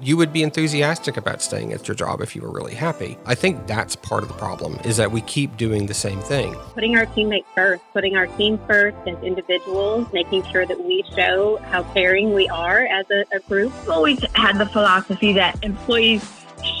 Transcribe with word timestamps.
you 0.00 0.16
would 0.16 0.32
be 0.32 0.42
enthusiastic 0.42 1.16
about 1.16 1.40
staying 1.40 1.72
at 1.72 1.86
your 1.86 1.94
job 1.94 2.20
if 2.20 2.34
you 2.34 2.42
were 2.42 2.50
really 2.50 2.74
happy. 2.74 3.16
I 3.26 3.34
think 3.34 3.66
that's 3.66 3.94
part 3.94 4.22
of 4.22 4.28
the 4.28 4.34
problem 4.34 4.78
is 4.84 4.96
that 4.96 5.10
we 5.10 5.20
keep 5.22 5.56
doing 5.56 5.86
the 5.86 5.94
same 5.94 6.20
thing. 6.20 6.54
Putting 6.74 6.96
our 6.96 7.06
teammates 7.06 7.48
first, 7.54 7.82
putting 7.92 8.16
our 8.16 8.26
team 8.26 8.58
first 8.66 8.96
as 9.06 9.22
individuals, 9.22 10.06
making 10.12 10.44
sure 10.50 10.66
that 10.66 10.84
we 10.84 11.04
show 11.14 11.58
how 11.70 11.84
caring 11.94 12.34
we 12.34 12.48
are 12.48 12.86
as 12.86 13.06
a, 13.10 13.24
a 13.34 13.40
group. 13.40 13.72
I've 13.82 13.90
always 13.90 14.22
had 14.34 14.58
the 14.58 14.66
philosophy 14.66 15.32
that 15.34 15.62
employees 15.64 16.28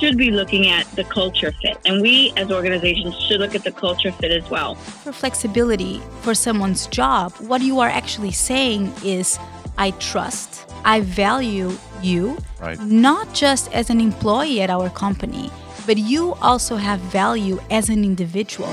should 0.00 0.16
be 0.16 0.30
looking 0.30 0.66
at 0.66 0.86
the 0.92 1.04
culture 1.04 1.52
fit. 1.62 1.78
And 1.84 2.02
we 2.02 2.32
as 2.36 2.50
organizations 2.50 3.14
should 3.20 3.40
look 3.40 3.54
at 3.54 3.64
the 3.64 3.72
culture 3.72 4.12
fit 4.12 4.32
as 4.32 4.48
well. 4.50 4.74
For 4.74 5.12
flexibility 5.12 6.00
for 6.22 6.34
someone's 6.34 6.86
job, 6.88 7.32
what 7.38 7.60
you 7.60 7.80
are 7.80 7.88
actually 7.88 8.32
saying 8.32 8.92
is 9.04 9.38
I 9.76 9.92
trust, 9.92 10.68
I 10.84 11.00
value 11.00 11.76
you, 12.04 12.36
Right. 12.60 12.78
not 12.80 13.32
just 13.32 13.72
as 13.72 13.90
an 13.90 14.00
employee 14.00 14.60
at 14.60 14.70
our 14.70 14.90
company, 14.90 15.50
but 15.86 15.98
you 15.98 16.34
also 16.42 16.76
have 16.76 17.00
value 17.00 17.58
as 17.70 17.88
an 17.88 18.04
individual. 18.04 18.68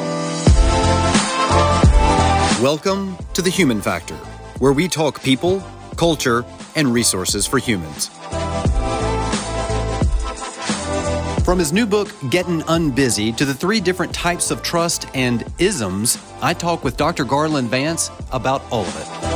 Welcome 2.62 3.18
to 3.34 3.42
The 3.42 3.50
Human 3.50 3.82
Factor, 3.82 4.16
where 4.60 4.74
we 4.74 4.88
talk 4.88 5.24
people, 5.24 5.64
culture, 5.96 6.46
and 6.76 6.94
resources 6.94 7.48
for 7.48 7.58
humans. 7.58 8.10
From 11.44 11.58
his 11.58 11.74
new 11.74 11.86
book, 11.88 12.14
Getting 12.30 12.62
Unbusy, 12.62 13.36
to 13.36 13.46
the 13.46 13.54
three 13.54 13.80
different 13.82 14.14
types 14.14 14.52
of 14.52 14.62
trust 14.62 15.08
and 15.16 15.44
isms, 15.58 16.18
I 16.42 16.54
talk 16.54 16.84
with 16.84 16.98
Dr. 16.98 17.26
Garland 17.26 17.70
Vance 17.70 18.12
about 18.32 18.62
all 18.72 18.86
of 18.86 18.96
it. 18.96 19.31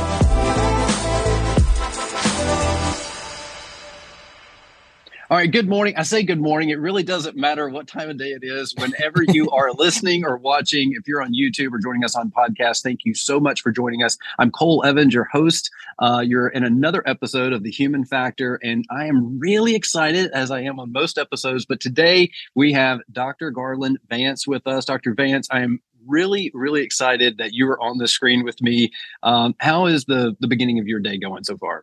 All 5.28 5.36
right, 5.36 5.50
good 5.50 5.68
morning. 5.68 5.92
I 5.96 6.04
say 6.04 6.22
good 6.22 6.40
morning. 6.40 6.70
It 6.70 6.78
really 6.78 7.02
doesn't 7.02 7.36
matter 7.36 7.68
what 7.68 7.88
time 7.88 8.08
of 8.08 8.16
day 8.16 8.28
it 8.28 8.44
is. 8.44 8.72
Whenever 8.76 9.24
you 9.24 9.50
are 9.50 9.72
listening 9.76 10.24
or 10.24 10.36
watching, 10.36 10.92
if 10.92 11.08
you're 11.08 11.20
on 11.20 11.34
YouTube 11.34 11.72
or 11.72 11.80
joining 11.80 12.04
us 12.04 12.14
on 12.14 12.30
podcast, 12.30 12.84
thank 12.84 13.04
you 13.04 13.12
so 13.12 13.40
much 13.40 13.60
for 13.60 13.72
joining 13.72 14.04
us. 14.04 14.16
I'm 14.38 14.52
Cole 14.52 14.84
Evans, 14.86 15.12
your 15.12 15.24
host. 15.24 15.68
Uh, 15.98 16.22
you're 16.24 16.46
in 16.46 16.62
another 16.62 17.02
episode 17.06 17.52
of 17.52 17.64
The 17.64 17.72
Human 17.72 18.04
Factor, 18.04 18.60
and 18.62 18.84
I 18.88 19.06
am 19.06 19.36
really 19.36 19.74
excited, 19.74 20.30
as 20.30 20.52
I 20.52 20.60
am 20.60 20.78
on 20.78 20.92
most 20.92 21.18
episodes. 21.18 21.66
But 21.66 21.80
today 21.80 22.30
we 22.54 22.72
have 22.74 23.00
Dr. 23.10 23.50
Garland 23.50 23.98
Vance 24.08 24.46
with 24.46 24.64
us. 24.68 24.84
Dr. 24.84 25.12
Vance, 25.12 25.48
I 25.50 25.62
am 25.62 25.80
really, 26.06 26.52
really 26.54 26.82
excited 26.82 27.38
that 27.38 27.52
you 27.52 27.68
are 27.68 27.82
on 27.82 27.98
the 27.98 28.06
screen 28.06 28.44
with 28.44 28.62
me. 28.62 28.92
Um, 29.24 29.56
how 29.58 29.86
is 29.86 30.04
the 30.04 30.36
the 30.38 30.46
beginning 30.46 30.78
of 30.78 30.86
your 30.86 31.00
day 31.00 31.18
going 31.18 31.42
so 31.42 31.56
far? 31.56 31.82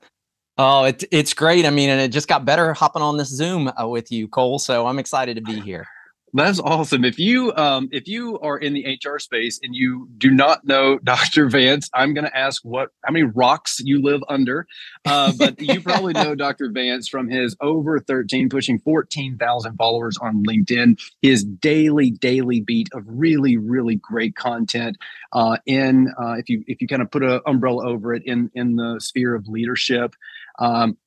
Oh, 0.58 0.84
it, 0.84 1.04
it's 1.12 1.34
great. 1.34 1.66
I 1.66 1.72
mean, 1.72 1.90
and 1.90 2.00
it 2.00 2.10
just 2.10 2.28
got 2.28 2.46
better 2.46 2.74
hopping 2.74 3.02
on 3.02 3.18
this 3.18 3.30
Zoom 3.30 3.72
uh, 3.80 3.88
with 3.88 4.12
you, 4.12 4.28
Cole. 4.28 4.60
So 4.60 4.86
I'm 4.86 5.00
excited 5.00 5.36
to 5.36 5.42
be 5.42 5.60
here. 5.62 5.88
That's 6.36 6.60
awesome. 6.60 7.06
If 7.06 7.20
you 7.20 7.54
um, 7.56 7.90
if 7.92 8.08
you 8.08 8.40
are 8.40 8.58
in 8.58 8.74
the 8.74 8.98
HR 9.06 9.20
space 9.20 9.60
and 9.62 9.76
you 9.76 10.10
do 10.18 10.32
not 10.32 10.66
know 10.66 10.98
Dr. 11.04 11.48
Vance, 11.48 11.90
I'm 11.94 12.16
going 12.16 12.26
to 12.26 12.36
ask 12.36 12.64
what 12.66 12.90
how 13.04 13.12
many 13.12 13.24
rocks 13.24 13.80
you 13.84 14.02
live 14.02 14.22
under. 14.28 14.66
Uh, 15.06 15.32
but 15.38 15.62
you 15.62 15.80
probably 15.80 16.14
know 16.14 16.34
Dr. 16.34 16.72
Vance 16.72 17.08
from 17.08 17.30
his 17.30 17.56
over 17.62 18.00
13, 18.00 18.50
pushing 18.50 18.80
14,000 18.80 19.76
followers 19.78 20.18
on 20.18 20.44
LinkedIn. 20.44 21.00
His 21.22 21.44
daily 21.44 22.10
daily 22.10 22.62
beat 22.62 22.90
of 22.94 23.04
really 23.06 23.58
really 23.58 23.96
great 23.98 24.36
content 24.36 24.98
uh, 25.34 25.58
in 25.68 26.12
uh, 26.20 26.34
if 26.34 26.50
you 26.50 26.64
if 26.66 26.82
you 26.82 26.88
kind 26.88 27.04
of 27.04 27.12
put 27.12 27.22
an 27.22 27.42
umbrella 27.46 27.88
over 27.88 28.12
it 28.12 28.24
in 28.26 28.50
in 28.56 28.76
the 28.76 29.00
sphere 29.00 29.36
of 29.36 29.48
leadership. 29.48 30.16
Um, 30.60 30.98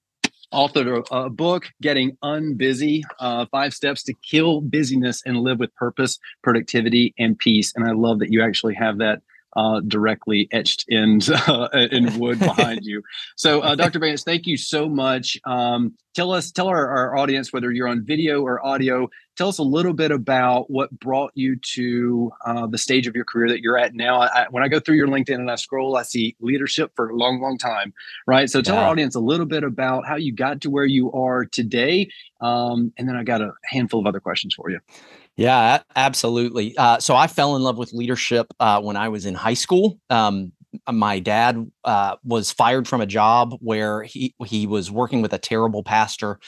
authored 0.52 1.04
a, 1.10 1.30
book, 1.30 1.66
Getting 1.82 2.16
Unbusy 2.22 3.02
uh, 3.20 3.46
Five 3.50 3.74
Steps 3.74 4.02
to 4.04 4.14
Kill 4.28 4.60
Busyness 4.60 5.22
and 5.26 5.38
Live 5.38 5.58
with 5.58 5.74
Purpose, 5.74 6.18
Productivity, 6.42 7.14
and 7.18 7.38
Peace. 7.38 7.72
And 7.74 7.86
I 7.86 7.92
love 7.92 8.18
that 8.20 8.32
you 8.32 8.42
actually 8.42 8.74
have 8.74 8.98
that. 8.98 9.22
Uh, 9.56 9.80
directly 9.80 10.48
etched 10.52 10.84
in 10.88 11.18
uh, 11.48 11.68
in 11.90 12.18
wood 12.18 12.38
behind 12.38 12.84
you. 12.84 13.02
So, 13.36 13.60
uh, 13.62 13.74
Dr. 13.82 13.98
Vance, 13.98 14.22
thank 14.22 14.46
you 14.46 14.58
so 14.58 14.86
much. 14.86 15.38
Um, 15.46 15.94
tell 16.14 16.30
us, 16.30 16.52
tell 16.52 16.68
our, 16.68 16.86
our 16.86 17.16
audience 17.16 17.54
whether 17.54 17.72
you're 17.72 17.88
on 17.88 18.04
video 18.04 18.42
or 18.42 18.64
audio. 18.64 19.08
Tell 19.34 19.48
us 19.48 19.56
a 19.56 19.62
little 19.62 19.94
bit 19.94 20.10
about 20.10 20.70
what 20.70 20.90
brought 21.00 21.32
you 21.34 21.56
to 21.74 22.30
uh, 22.44 22.66
the 22.66 22.76
stage 22.76 23.06
of 23.06 23.14
your 23.16 23.24
career 23.24 23.48
that 23.48 23.60
you're 23.62 23.78
at 23.78 23.94
now. 23.94 24.20
I, 24.20 24.44
when 24.50 24.62
I 24.62 24.68
go 24.68 24.78
through 24.78 24.96
your 24.96 25.08
LinkedIn 25.08 25.36
and 25.36 25.50
I 25.50 25.54
scroll, 25.56 25.96
I 25.96 26.02
see 26.02 26.36
leadership 26.40 26.92
for 26.94 27.08
a 27.08 27.16
long, 27.16 27.40
long 27.40 27.56
time, 27.56 27.94
right? 28.26 28.50
So, 28.50 28.60
tell 28.60 28.74
Yeah. 28.76 28.82
our 28.82 28.88
audience 28.90 29.14
a 29.14 29.20
little 29.20 29.46
bit 29.46 29.64
about 29.64 30.06
how 30.06 30.16
you 30.16 30.32
got 30.34 30.60
to 30.62 30.70
where 30.70 30.84
you 30.84 31.10
are 31.12 31.46
today, 31.46 32.10
um, 32.42 32.92
and 32.98 33.08
then 33.08 33.16
I 33.16 33.24
got 33.24 33.40
a 33.40 33.52
handful 33.64 34.00
of 34.00 34.06
other 34.06 34.20
questions 34.20 34.54
for 34.54 34.68
you. 34.68 34.80
Yeah, 35.36 35.82
absolutely. 35.94 36.76
Uh, 36.76 36.98
so 36.98 37.14
I 37.14 37.26
fell 37.26 37.56
in 37.56 37.62
love 37.62 37.76
with 37.76 37.92
leadership 37.92 38.46
uh, 38.58 38.80
when 38.80 38.96
I 38.96 39.08
was 39.10 39.26
in 39.26 39.34
high 39.34 39.54
school. 39.54 39.98
Um, 40.08 40.52
my 40.90 41.18
dad 41.18 41.70
uh, 41.84 42.16
was 42.24 42.50
fired 42.50 42.88
from 42.88 43.00
a 43.00 43.06
job 43.06 43.54
where 43.60 44.02
he 44.02 44.34
he 44.46 44.66
was 44.66 44.90
working 44.90 45.22
with 45.22 45.32
a 45.32 45.38
terrible 45.38 45.82
pastor, 45.82 46.38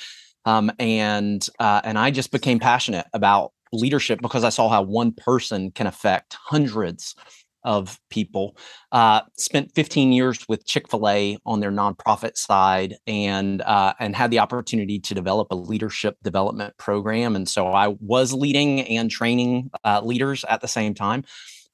um, 0.47 0.71
and 0.79 1.47
uh, 1.59 1.81
and 1.85 1.99
I 1.99 2.11
just 2.11 2.33
became 2.33 2.59
passionate 2.59 3.07
about 3.15 3.53
leadership 3.73 4.21
because 4.23 4.45
I 4.45 4.51
saw 4.51 4.69
how 4.69 4.83
one 4.83 5.13
person 5.13 5.71
can 5.73 5.87
affect 5.87 6.35
hundreds 6.35 7.15
of 7.65 7.99
people. 8.11 8.57
Uh, 8.93 9.21
spent 9.37 9.75
15 9.75 10.13
years 10.13 10.47
with 10.49 10.67
Chick 10.67 10.89
Fil 10.91 11.09
A 11.09 11.39
on 11.45 11.61
their 11.61 11.71
nonprofit 11.71 12.37
side, 12.37 12.97
and 13.07 13.63
uh, 13.63 13.95
and 13.99 14.15
had 14.15 14.31
the 14.31 14.39
opportunity 14.39 14.99
to 15.01 15.15
develop 15.15 15.49
a 15.51 15.57
leadership 15.57 16.17
development 16.23 16.77
program. 16.79 17.37
And 17.37 17.49
so 17.49 17.69
I 17.69 17.89
was 18.01 18.33
leading 18.33 18.81
and 18.83 19.11
training 19.11 19.71
uh, 19.85 20.01
leaders 20.05 20.45
at 20.49 20.61
the 20.61 20.69
same 20.69 20.95
time. 20.95 21.25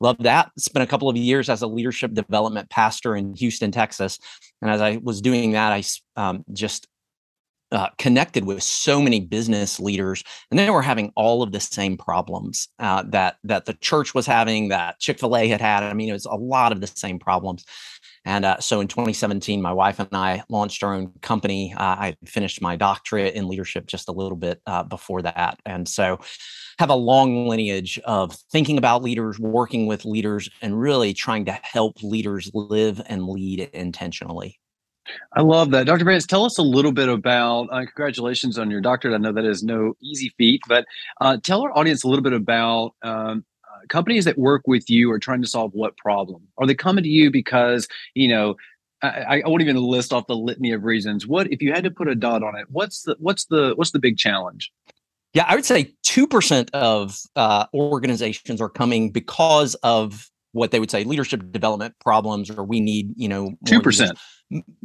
Love 0.01 0.17
that. 0.21 0.51
Spent 0.59 0.83
a 0.83 0.87
couple 0.87 1.09
of 1.09 1.17
years 1.17 1.49
as 1.49 1.63
a 1.63 1.67
leadership 1.67 2.13
development 2.15 2.69
pastor 2.69 3.15
in 3.15 3.35
Houston, 3.35 3.71
Texas, 3.71 4.19
and 4.61 4.71
as 4.71 4.81
I 4.81 4.99
was 5.03 5.21
doing 5.21 5.53
that, 5.53 5.73
I 5.73 5.83
um, 6.17 6.45
just 6.53 6.89
uh, 7.75 7.91
connected 7.99 8.45
with 8.45 8.63
so 8.63 9.01
many 9.01 9.21
business 9.21 9.81
leaders, 9.81 10.23
and 10.51 10.59
they 10.59 10.71
were 10.71 10.83
having 10.83 11.13
all 11.17 11.43
of 11.43 11.53
the 11.53 11.61
same 11.61 11.97
problems 11.97 12.69
uh, 12.79 13.03
that 13.09 13.37
that 13.45 13.65
the 13.67 13.75
church 13.75 14.15
was 14.15 14.27
having, 14.27 14.69
that 14.69 14.99
Chick 15.01 15.19
Fil 15.19 15.37
A 15.37 15.49
had 15.49 15.61
had. 15.61 15.83
I 15.83 15.93
mean, 15.93 16.09
it 16.09 16.13
was 16.13 16.27
a 16.27 16.35
lot 16.35 16.73
of 16.73 16.81
the 16.81 16.87
same 16.87 17.19
problems. 17.19 17.65
And 18.27 18.47
uh, 18.47 18.59
so 18.59 18.81
in 18.81 18.89
2017, 18.89 19.61
my 19.61 19.73
wife 19.73 19.99
and 19.99 20.09
I 20.13 20.43
launched 20.49 20.83
our 20.83 20.95
own 20.95 21.13
company. 21.21 21.75
Uh, 21.77 21.83
I 21.83 22.17
finished 22.25 22.63
my 22.63 22.75
doctorate 22.75 23.35
in 23.35 23.49
leadership 23.49 23.87
just 23.87 24.09
a 24.09 24.13
little 24.13 24.37
bit 24.37 24.63
uh, 24.67 24.83
before 24.85 25.23
that, 25.23 25.59
and 25.67 25.89
so 25.89 26.21
have 26.79 26.91
a 26.91 26.95
long 26.95 27.47
lineage 27.47 28.01
of 28.05 28.35
thinking 28.51 28.79
about 28.79 29.03
leaders, 29.03 29.39
working 29.39 29.87
with 29.87 30.05
leaders, 30.05 30.49
and 30.63 30.81
really 30.81 31.15
trying 31.15 31.45
to 31.45 31.53
help 31.63 32.03
leaders 32.03 32.51
live 32.55 33.01
and 33.07 33.29
lead 33.29 33.61
intentionally. 33.73 34.59
I 35.33 35.43
love 35.43 35.71
that. 35.73 35.87
Dr. 35.87 36.05
Vance, 36.05 36.27
tell 36.27 36.45
us 36.45 36.59
a 36.59 36.63
little 36.63 36.93
bit 36.93 37.09
about, 37.09 37.69
uh, 37.71 37.81
congratulations 37.81 38.59
on 38.59 38.71
your 38.71 38.81
doctorate. 38.81 39.15
I 39.15 39.19
know 39.19 39.33
that 39.33 39.45
is 39.45 39.63
no 39.63 39.97
easy 40.01 40.33
feat, 40.39 40.63
but 40.67 40.87
uh, 41.21 41.37
tell 41.43 41.63
our 41.63 41.77
audience 41.77 42.05
a 42.05 42.09
little 42.09 42.23
bit 42.23 42.33
about 42.33 42.95
um, 43.03 43.45
uh, 43.65 43.87
companies 43.89 44.25
that 44.25 44.39
work 44.39 44.63
with 44.67 44.89
you 44.89 45.11
are 45.11 45.19
trying 45.19 45.43
to 45.43 45.49
solve 45.49 45.73
what 45.75 45.97
problem? 45.97 46.43
Are 46.59 46.67
they 46.67 46.75
coming 46.75 47.05
to 47.05 47.11
you 47.11 47.31
because, 47.31 47.89
you 48.15 48.29
know, 48.29 48.57
I, 49.03 49.43
I 49.45 49.49
won't 49.49 49.63
even 49.63 49.77
list 49.77 50.13
off 50.13 50.27
the 50.27 50.37
litany 50.37 50.73
of 50.73 50.85
reasons. 50.85 51.27
What 51.27 51.53
if 51.53 51.61
you 51.61 51.73
had 51.73 51.85
to 51.85 51.91
put 51.91 52.09
a 52.09 52.15
dot 52.15 52.43
on 52.43 52.57
it? 52.57 52.67
What's 52.71 53.03
the 53.03 53.17
what's 53.19 53.45
the 53.47 53.75
what's 53.77 53.91
the 53.91 53.99
big 53.99 54.17
challenge? 54.17 54.73
Yeah, 55.35 55.45
I 55.49 55.57
would 55.57 55.65
say 55.65 55.93
2% 56.07 56.71
of 56.71 57.19
uh, 57.35 57.67
organizations 57.75 58.61
are 58.61 58.69
coming 58.69 59.11
because 59.11 59.75
of 59.83 60.31
what 60.55 60.71
they 60.71 60.81
would 60.81 60.91
say 60.91 61.05
leadership 61.05 61.53
development 61.53 61.95
problems, 62.01 62.51
or 62.51 62.65
we 62.65 62.81
need, 62.81 63.13
you 63.17 63.29
know, 63.29 63.53
2% 63.67 64.17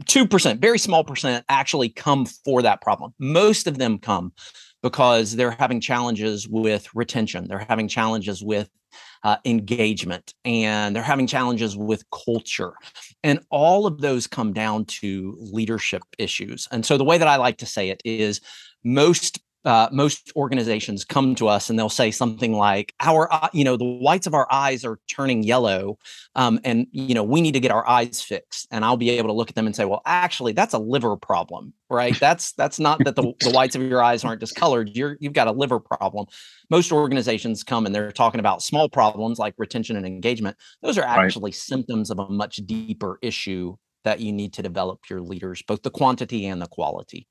two 0.07 0.27
percent, 0.27 0.61
very 0.61 0.79
small 0.79 1.03
percent, 1.03 1.45
actually 1.49 1.89
come 1.89 2.25
for 2.25 2.61
that 2.61 2.81
problem. 2.81 3.13
Most 3.19 3.67
of 3.67 3.77
them 3.77 3.97
come 3.97 4.33
because 4.81 5.35
they're 5.35 5.51
having 5.51 5.81
challenges 5.81 6.47
with 6.47 6.87
retention. 6.95 7.47
They're 7.47 7.65
having 7.67 7.87
challenges 7.87 8.43
with 8.43 8.69
uh, 9.23 9.37
engagement, 9.45 10.33
and 10.45 10.95
they're 10.95 11.03
having 11.03 11.27
challenges 11.27 11.75
with 11.75 12.03
culture, 12.11 12.73
and 13.23 13.39
all 13.49 13.85
of 13.85 13.99
those 14.01 14.27
come 14.27 14.53
down 14.53 14.85
to 14.85 15.37
leadership 15.39 16.03
issues. 16.17 16.67
And 16.71 16.85
so 16.85 16.97
the 16.97 17.03
way 17.03 17.17
that 17.17 17.27
I 17.27 17.35
like 17.35 17.57
to 17.57 17.65
say 17.65 17.89
it 17.89 18.01
is, 18.05 18.41
most 18.83 19.39
uh, 19.65 19.89
most 19.91 20.31
organizations 20.35 21.03
come 21.03 21.35
to 21.35 21.47
us 21.47 21.69
and 21.69 21.77
they'll 21.77 21.89
say 21.89 22.11
something 22.11 22.53
like 22.53 22.93
our 23.01 23.29
you 23.53 23.63
know 23.63 23.75
the 23.77 23.85
whites 23.85 24.25
of 24.27 24.33
our 24.33 24.47
eyes 24.51 24.85
are 24.85 24.99
turning 25.09 25.43
yellow 25.43 25.97
um, 26.35 26.59
and 26.63 26.87
you 26.91 27.13
know 27.13 27.23
we 27.23 27.41
need 27.41 27.53
to 27.53 27.59
get 27.59 27.71
our 27.71 27.87
eyes 27.87 28.21
fixed. 28.21 28.67
And 28.71 28.85
i'll 28.85 28.97
be 28.97 29.09
able 29.11 29.29
to 29.29 29.33
look 29.33 29.49
at 29.49 29.55
them 29.55 29.65
and 29.65 29.75
say 29.75 29.85
well 29.85 30.01
actually 30.05 30.53
that's 30.53 30.73
a 30.73 30.79
liver 30.79 31.17
problem 31.17 31.73
right? 31.91 32.19
That's 32.19 32.51
that's 32.53 32.79
not 32.79 33.03
that 33.05 33.15
the, 33.15 33.33
the 33.41 33.49
whites 33.49 33.75
of 33.75 33.81
your 33.81 34.03
eyes 34.03 34.23
aren't 34.23 34.39
discolored. 34.39 34.89
You're 34.95 35.17
you've 35.19 35.33
got 35.33 35.47
a 35.47 35.51
liver 35.51 35.79
problem. 35.79 36.27
Most 36.69 36.91
organizations 36.91 37.63
come 37.63 37.85
and 37.85 37.95
they're 37.95 38.11
talking 38.11 38.39
about 38.39 38.61
small 38.61 38.89
problems 38.89 39.39
like 39.39 39.55
retention 39.57 39.95
and 39.95 40.05
engagement. 40.05 40.57
Those 40.83 40.97
are 40.97 41.03
Right. 41.13 41.25
actually 41.25 41.51
symptoms 41.51 42.11
of 42.11 42.19
a 42.19 42.29
much 42.29 42.57
deeper 42.57 43.17
issue 43.21 43.75
that 44.03 44.19
you 44.19 44.31
need 44.31 44.53
to 44.53 44.61
develop 44.61 45.09
your 45.09 45.21
leaders 45.21 45.61
both 45.63 45.81
the 45.81 45.91
quantity 45.91 46.45
and 46.45 46.61
the 46.61 46.67
quality 46.67 47.27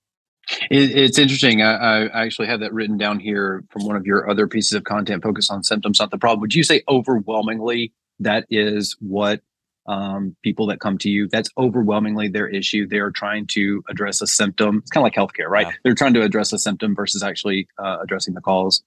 It, 0.71 0.97
it's 0.97 1.19
interesting. 1.19 1.63
I, 1.63 2.07
I, 2.07 2.25
actually 2.25 2.49
have 2.49 2.61
that 2.61 2.73
written 2.73 2.97
down 2.97 3.21
here 3.21 3.65
from 3.71 3.85
one 3.85 3.97
of 3.97 4.07
your 4.07 4.31
other 4.31 4.47
pieces 4.47 4.73
of 4.73 4.85
content. 4.85 5.23
Focus 5.23 5.51
on 5.51 5.63
symptoms, 5.63 6.01
not 6.01 6.11
the 6.11 6.19
problem. 6.19 6.41
Would 6.41 6.55
you 6.55 6.63
say 6.63 6.83
overwhelmingly 6.89 7.93
that 8.21 8.47
is 8.51 8.97
what 9.01 9.41
um, 9.87 10.37
people 10.43 10.67
that 10.67 10.81
come 10.81 10.99
to 10.99 11.11
you? 11.11 11.29
That's 11.29 11.51
overwhelmingly 11.59 12.29
their 12.29 12.49
issue. 12.49 12.87
They 12.87 12.99
are 12.99 13.11
trying 13.11 13.47
to 13.49 13.83
address 13.89 14.21
a 14.23 14.27
symptom. 14.27 14.79
It's 14.79 14.91
kind 14.91 15.03
of 15.03 15.05
like 15.05 15.15
healthcare, 15.15 15.49
right? 15.49 15.67
Yeah. 15.67 15.73
They're 15.85 15.95
trying 15.95 16.15
to 16.15 16.23
address 16.23 16.53
a 16.53 16.59
symptom 16.59 16.95
versus 16.95 17.23
actually 17.23 17.69
uh, 17.79 17.99
addressing 18.03 18.35
the 18.35 18.41
cause. 18.41 18.83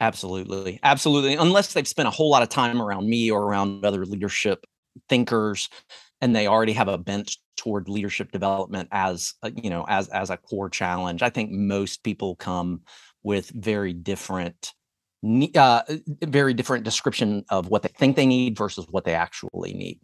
Absolutely, 0.00 0.78
absolutely. 0.82 1.34
Unless 1.34 1.72
they've 1.72 1.88
spent 1.88 2.06
a 2.06 2.12
whole 2.12 2.30
lot 2.30 2.42
of 2.42 2.48
time 2.48 2.80
around 2.80 3.08
me 3.08 3.30
or 3.30 3.42
around 3.42 3.84
other 3.84 4.06
leadership 4.06 4.64
thinkers, 5.08 5.68
and 6.20 6.34
they 6.34 6.46
already 6.46 6.72
have 6.72 6.88
a 6.88 6.98
bent 6.98 7.36
toward 7.56 7.88
leadership 7.88 8.32
development 8.32 8.88
as 8.92 9.34
a, 9.42 9.50
you 9.50 9.70
know 9.70 9.84
as 9.88 10.08
as 10.08 10.30
a 10.30 10.36
core 10.36 10.70
challenge. 10.70 11.22
I 11.22 11.30
think 11.30 11.50
most 11.50 12.02
people 12.02 12.36
come 12.36 12.82
with 13.22 13.50
very 13.50 13.92
different 13.92 14.72
uh, 15.56 15.82
very 16.22 16.54
different 16.54 16.84
description 16.84 17.44
of 17.50 17.68
what 17.68 17.82
they 17.82 17.88
think 17.88 18.16
they 18.16 18.26
need 18.26 18.56
versus 18.56 18.86
what 18.90 19.04
they 19.04 19.14
actually 19.14 19.74
need 19.74 19.98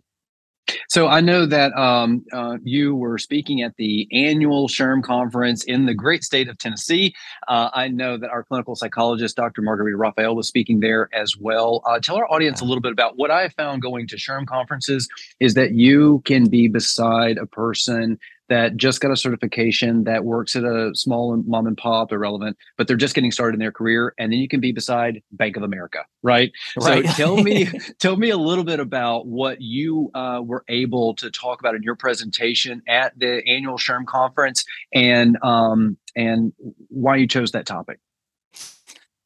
so 0.95 1.09
I 1.09 1.21
know 1.21 1.45
that 1.45 1.73
um, 1.77 2.25
uh, 2.33 2.59
you 2.63 2.95
were 2.95 3.19
speaking 3.19 3.63
at 3.63 3.75
the 3.79 4.07
annual 4.13 4.69
SHRM 4.69 5.03
conference 5.03 5.65
in 5.65 5.87
the 5.87 5.93
great 5.93 6.23
state 6.23 6.49
of 6.49 6.57
Tennessee. 6.57 7.17
Uh, 7.49 7.69
I 7.75 7.89
know 7.89 8.17
that 8.17 8.31
our 8.31 8.45
clinical 8.45 8.77
psychologist, 8.77 9.35
Dr. 9.35 9.61
Margarita 9.61 9.97
Raphael, 9.97 10.37
was 10.37 10.47
speaking 10.47 10.79
there 10.79 11.09
as 11.13 11.37
well. 11.37 11.83
Uh, 11.85 11.99
tell 11.99 12.15
our 12.15 12.31
audience 12.31 12.61
a 12.61 12.65
little 12.65 12.81
bit 12.81 12.93
about 12.93 13.17
what 13.17 13.33
I 13.33 13.49
found 13.49 13.83
going 13.83 14.07
to 14.07 14.15
SHRM 14.15 14.47
conferences 14.47 15.09
is 15.41 15.55
that 15.55 15.73
you 15.73 16.23
can 16.27 16.49
be 16.49 16.69
beside 16.69 17.39
a 17.39 17.47
person 17.47 18.17
that 18.49 18.77
just 18.77 19.01
got 19.01 19.11
a 19.11 19.17
certification 19.17 20.05
that 20.05 20.25
works 20.25 20.57
at 20.57 20.65
a 20.65 20.91
small 20.95 21.37
mom 21.47 21.67
and 21.67 21.77
pop 21.77 22.13
irrelevant 22.13 22.57
but 22.77 22.87
they're 22.87 22.97
just 22.97 23.15
getting 23.15 23.31
started 23.31 23.55
in 23.55 23.61
their 23.61 23.73
career 23.73 24.15
and 24.19 24.33
then 24.33 24.39
you 24.39 24.49
can 24.49 24.61
be 24.61 24.73
beside 24.73 25.23
bank 25.33 25.57
of 25.57 25.63
america 25.63 26.05
right, 26.23 26.53
right. 26.81 27.07
so 27.07 27.13
tell 27.13 27.37
me 27.43 27.69
tell 27.99 28.17
me 28.17 28.31
a 28.31 28.39
little 28.39 28.65
bit 28.65 28.81
about 28.81 29.27
what 29.27 29.61
you 29.61 30.11
uh, 30.15 30.41
were 30.43 30.65
able 30.69 31.15
to 31.15 31.31
talk 31.31 31.61
about 31.61 31.75
in 31.75 31.83
your 31.83 31.97
presentation 31.97 32.83
at 32.89 33.19
the 33.19 33.43
annual 33.49 33.77
SHRM 33.77 34.07
conference 34.07 34.65
and 34.93 35.37
um, 35.43 35.97
and 36.17 36.53
why 36.89 37.17
you 37.17 37.27
chose 37.27 37.53
that 37.53 37.67
topic 37.67 37.99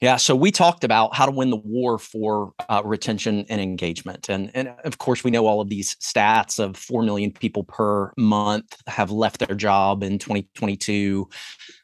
yeah, 0.00 0.16
so 0.16 0.36
we 0.36 0.52
talked 0.52 0.84
about 0.84 1.14
how 1.16 1.26
to 1.26 1.32
win 1.32 1.50
the 1.50 1.56
war 1.56 1.98
for 1.98 2.52
uh, 2.68 2.82
retention 2.84 3.44
and 3.48 3.60
engagement, 3.60 4.28
and 4.28 4.50
and 4.54 4.68
of 4.84 4.98
course 4.98 5.24
we 5.24 5.32
know 5.32 5.46
all 5.46 5.60
of 5.60 5.68
these 5.68 5.96
stats 5.96 6.60
of 6.60 6.76
four 6.76 7.02
million 7.02 7.32
people 7.32 7.64
per 7.64 8.12
month 8.16 8.76
have 8.86 9.10
left 9.10 9.38
their 9.38 9.56
job 9.56 10.04
in 10.04 10.18
2022. 10.18 11.28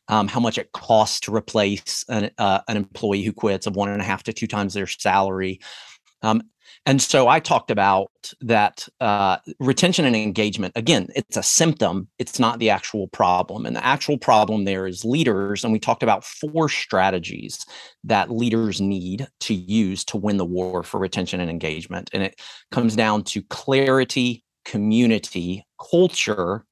Um, 0.07 0.29
how 0.29 0.39
much 0.39 0.59
it 0.59 0.71
costs 0.73 1.19
to 1.21 1.35
replace 1.35 2.05
an 2.09 2.31
uh, 2.39 2.61
an 2.69 2.77
employee 2.77 3.23
who 3.25 3.33
quits 3.33 3.67
of 3.67 3.75
one 3.75 3.89
and 3.89 4.01
a 4.01 4.05
half 4.05 4.23
to 4.25 4.33
two 4.33 4.47
times 4.47 4.75
their 4.75 4.87
salary. 4.87 5.61
Um, 6.23 6.43
and 6.87 7.01
so 7.01 7.29
I 7.29 7.41
talked 7.41 7.71
about 7.71 8.11
that 8.43 8.87
uh, 9.01 9.39
retention 9.59 10.05
and 10.05 10.15
engagement. 10.15 10.75
Again, 10.77 11.09
it's 11.17 11.37
a 11.37 11.43
symptom, 11.43 12.09
it's 12.19 12.39
not 12.39 12.59
the 12.59 12.69
actual 12.69 13.09
problem. 13.09 13.65
And 13.65 13.75
the 13.75 13.85
actual 13.85 14.19
problem 14.19 14.65
there 14.65 14.87
is 14.87 15.05
leaders. 15.05 15.65
And 15.65 15.73
we 15.73 15.79
talked 15.79 16.03
about 16.03 16.25
four 16.25 16.69
strategies 16.69 17.65
that 18.05 18.31
leaders 18.31 18.83
need 18.83 19.27
to 19.41 19.55
use 19.55 20.05
to 20.07 20.19
win 20.19 20.37
the 20.37 20.45
war 20.45 20.83
for 20.83 21.01
retention 21.01 21.41
and 21.41 21.49
engagement. 21.49 22.11
And 22.13 22.23
it 22.23 22.39
comes 22.71 22.95
down 22.95 23.25
to 23.25 23.43
clarity, 23.45 24.45
community, 24.67 25.65
culture, 25.91 26.67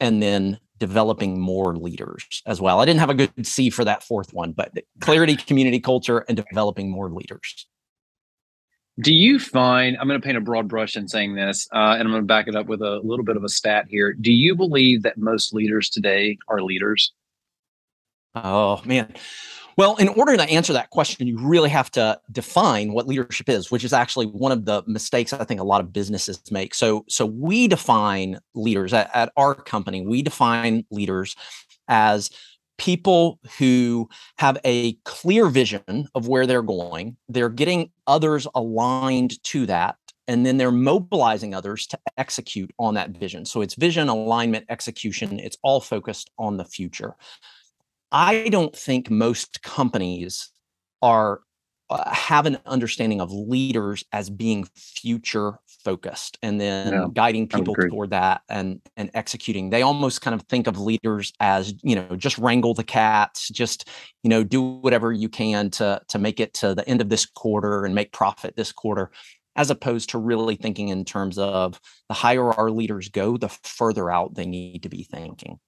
and 0.00 0.22
then 0.22 0.58
developing 0.78 1.40
more 1.40 1.74
leaders 1.76 2.42
as 2.44 2.60
well. 2.60 2.80
I 2.80 2.84
didn't 2.84 3.00
have 3.00 3.08
a 3.08 3.14
good 3.14 3.46
C 3.46 3.70
for 3.70 3.84
that 3.86 4.02
fourth 4.02 4.34
one, 4.34 4.52
but 4.52 4.72
clarity, 5.00 5.34
community, 5.36 5.80
culture, 5.80 6.26
and 6.28 6.36
developing 6.36 6.90
more 6.90 7.10
leaders. 7.10 7.66
Do 9.00 9.12
you 9.12 9.38
find, 9.38 9.96
I'm 9.98 10.08
going 10.08 10.18
to 10.18 10.24
paint 10.24 10.38
a 10.38 10.40
broad 10.40 10.68
brush 10.68 10.96
in 10.96 11.06
saying 11.06 11.34
this, 11.34 11.68
uh, 11.72 11.96
and 11.98 12.02
I'm 12.02 12.10
going 12.10 12.22
to 12.22 12.26
back 12.26 12.48
it 12.48 12.56
up 12.56 12.66
with 12.66 12.80
a 12.80 13.00
little 13.04 13.24
bit 13.24 13.36
of 13.36 13.44
a 13.44 13.48
stat 13.48 13.86
here. 13.90 14.14
Do 14.14 14.32
you 14.32 14.54
believe 14.54 15.02
that 15.02 15.18
most 15.18 15.52
leaders 15.52 15.90
today 15.90 16.38
are 16.48 16.62
leaders? 16.62 17.12
Oh, 18.34 18.80
man. 18.86 19.12
Well, 19.76 19.96
in 19.96 20.08
order 20.08 20.34
to 20.38 20.42
answer 20.44 20.72
that 20.72 20.88
question, 20.88 21.26
you 21.26 21.38
really 21.38 21.68
have 21.68 21.90
to 21.92 22.18
define 22.32 22.92
what 22.92 23.06
leadership 23.06 23.50
is, 23.50 23.70
which 23.70 23.84
is 23.84 23.92
actually 23.92 24.24
one 24.24 24.50
of 24.50 24.64
the 24.64 24.82
mistakes 24.86 25.34
I 25.34 25.44
think 25.44 25.60
a 25.60 25.64
lot 25.64 25.82
of 25.82 25.92
businesses 25.92 26.40
make. 26.50 26.74
So, 26.74 27.04
so 27.08 27.26
we 27.26 27.68
define 27.68 28.38
leaders 28.54 28.94
at, 28.94 29.10
at 29.14 29.30
our 29.36 29.54
company. 29.54 30.06
We 30.06 30.22
define 30.22 30.86
leaders 30.90 31.36
as 31.88 32.30
people 32.78 33.38
who 33.58 34.08
have 34.38 34.58
a 34.64 34.94
clear 35.04 35.48
vision 35.48 36.08
of 36.14 36.28
where 36.28 36.46
they're 36.46 36.62
going. 36.62 37.16
They're 37.28 37.48
getting 37.48 37.90
others 38.06 38.46
aligned 38.54 39.42
to 39.44 39.66
that. 39.66 39.96
And 40.28 40.44
then 40.44 40.56
they're 40.56 40.72
mobilizing 40.72 41.54
others 41.54 41.86
to 41.88 41.98
execute 42.16 42.72
on 42.78 42.94
that 42.94 43.10
vision. 43.10 43.44
So 43.44 43.60
it's 43.60 43.74
vision, 43.74 44.08
alignment, 44.08 44.66
execution. 44.68 45.38
It's 45.38 45.56
all 45.62 45.80
focused 45.80 46.30
on 46.38 46.56
the 46.56 46.64
future. 46.64 47.14
I 48.10 48.48
don't 48.48 48.74
think 48.74 49.10
most 49.10 49.62
companies 49.62 50.50
are 51.02 51.40
uh, 51.88 52.10
have 52.12 52.46
an 52.46 52.58
understanding 52.66 53.20
of 53.20 53.30
leaders 53.30 54.04
as 54.12 54.28
being 54.28 54.66
future 54.74 55.60
focused 55.86 56.36
and 56.42 56.60
then 56.60 56.92
yeah, 56.92 57.06
guiding 57.12 57.46
people 57.46 57.76
toward 57.76 58.10
that 58.10 58.40
and 58.48 58.80
and 58.96 59.08
executing. 59.14 59.70
They 59.70 59.82
almost 59.82 60.20
kind 60.20 60.34
of 60.34 60.42
think 60.48 60.66
of 60.66 60.80
leaders 60.80 61.32
as 61.38 61.72
you 61.84 61.94
know 61.94 62.16
just 62.16 62.38
wrangle 62.38 62.74
the 62.74 62.82
cats 62.82 63.48
just 63.48 63.88
you 64.24 64.30
know 64.30 64.42
do 64.42 64.60
whatever 64.60 65.12
you 65.12 65.28
can 65.28 65.70
to 65.70 66.00
to 66.08 66.18
make 66.18 66.40
it 66.40 66.54
to 66.54 66.74
the 66.74 66.86
end 66.88 67.00
of 67.00 67.08
this 67.08 67.24
quarter 67.24 67.84
and 67.84 67.94
make 67.94 68.10
profit 68.10 68.56
this 68.56 68.72
quarter 68.72 69.12
as 69.54 69.70
opposed 69.70 70.10
to 70.10 70.18
really 70.18 70.56
thinking 70.56 70.88
in 70.88 71.04
terms 71.04 71.38
of 71.38 71.80
the 72.08 72.14
higher 72.14 72.50
our 72.52 72.70
leaders 72.70 73.08
go 73.08 73.36
the 73.36 73.48
further 73.48 74.10
out 74.10 74.34
they 74.34 74.44
need 74.44 74.82
to 74.82 74.88
be 74.88 75.04
thinking. 75.04 75.60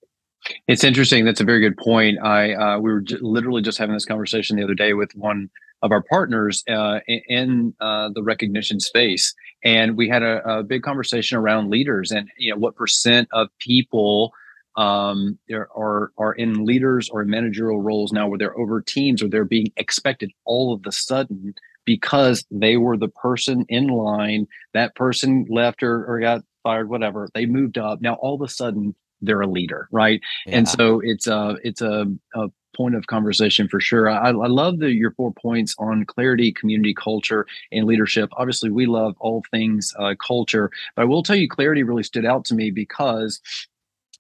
It's 0.67 0.83
interesting 0.83 1.25
that's 1.25 1.41
a 1.41 1.45
very 1.45 1.61
good 1.61 1.77
point. 1.77 2.19
I 2.23 2.55
uh, 2.55 2.79
we 2.81 2.91
were 2.91 3.03
j- 3.03 3.19
literally 3.21 3.63
just 3.63 3.79
having 3.79 3.95
this 3.95 4.05
conversation 4.05 4.57
the 4.57 4.65
other 4.65 4.75
day 4.75 4.95
with 4.95 5.15
one 5.15 5.49
of 5.83 5.93
our 5.93 6.03
partners 6.03 6.65
uh, 6.69 7.01
in 7.07 7.75
uh, 7.81 8.11
the 8.15 8.23
recognition 8.23 8.81
space, 8.81 9.35
and 9.65 9.97
we 9.97 10.09
had 10.09 10.23
a, 10.23 10.59
a, 10.59 10.63
big 10.63 10.83
conversation 10.83 11.39
around 11.39 11.71
leaders 11.71 12.11
and 12.11 12.29
you 12.37 12.51
know 12.51 12.59
what 12.59 12.75
percent 12.77 13.29
of 13.33 13.49
people 13.59 14.33
um, 14.77 15.39
are 15.53 16.13
are 16.19 16.33
in 16.33 16.65
leaders 16.65 17.09
or 17.09 17.23
in 17.23 17.31
managerial 17.31 17.81
roles 17.81 18.13
now 18.13 18.29
where 18.29 18.39
they're 18.39 18.59
over 18.59 18.81
teams 18.81 19.23
or 19.23 19.29
they're 19.29 19.45
being 19.45 19.73
expected 19.77 20.31
all 20.45 20.73
of 20.73 20.83
the 20.83 20.93
sudden 20.93 21.55
because 21.89 22.45
they 22.51 22.77
were 22.77 22.99
the 22.99 23.09
person 23.09 23.65
in 23.71 23.87
line. 23.87 24.47
That 24.75 24.95
person 24.95 25.47
left 25.49 25.83
or, 25.83 26.05
or 26.05 26.21
got 26.21 26.43
fired, 26.63 26.91
whatever. 26.91 27.29
They 27.33 27.47
moved 27.47 27.79
up. 27.79 28.03
Now 28.03 28.15
all 28.17 28.35
of 28.35 28.43
a 28.43 28.49
sudden 28.49 28.95
they're 29.23 29.41
a 29.41 29.47
leader, 29.47 29.89
right? 29.91 30.21
Yeah. 30.47 30.59
And 30.59 30.69
so 30.69 31.01
it's 31.03 31.27
a 31.27 31.57
it's 31.65 31.81
a, 31.81 32.05
a 32.35 32.49
point 32.79 32.95
of 32.95 33.09
conversation 33.09 33.69
for 33.69 33.81
sure. 33.81 34.09
I, 34.09 34.29
I 34.29 34.31
love 34.31 34.79
the, 34.79 34.91
your 34.91 35.11
four 35.11 35.33
points 35.33 35.75
on 35.79 36.07
clarity, 36.07 36.53
community, 36.53 36.95
culture, 36.95 37.47
and 37.73 37.87
leadership. 37.87 38.31
Obviously, 38.39 38.71
we 38.71 38.87
love 38.87 39.17
all 39.19 39.43
things 39.51 39.93
uh, 39.99 40.15
culture, 40.25 40.71
but 40.97 41.03
I 41.03 41.05
will 41.05 41.23
tell 41.23 41.37
you, 41.37 41.49
clarity 41.49 41.83
really 41.83 42.05
stood 42.05 42.25
out 42.25 42.47
to 42.47 42.55
me 42.55 42.71
because 42.71 43.41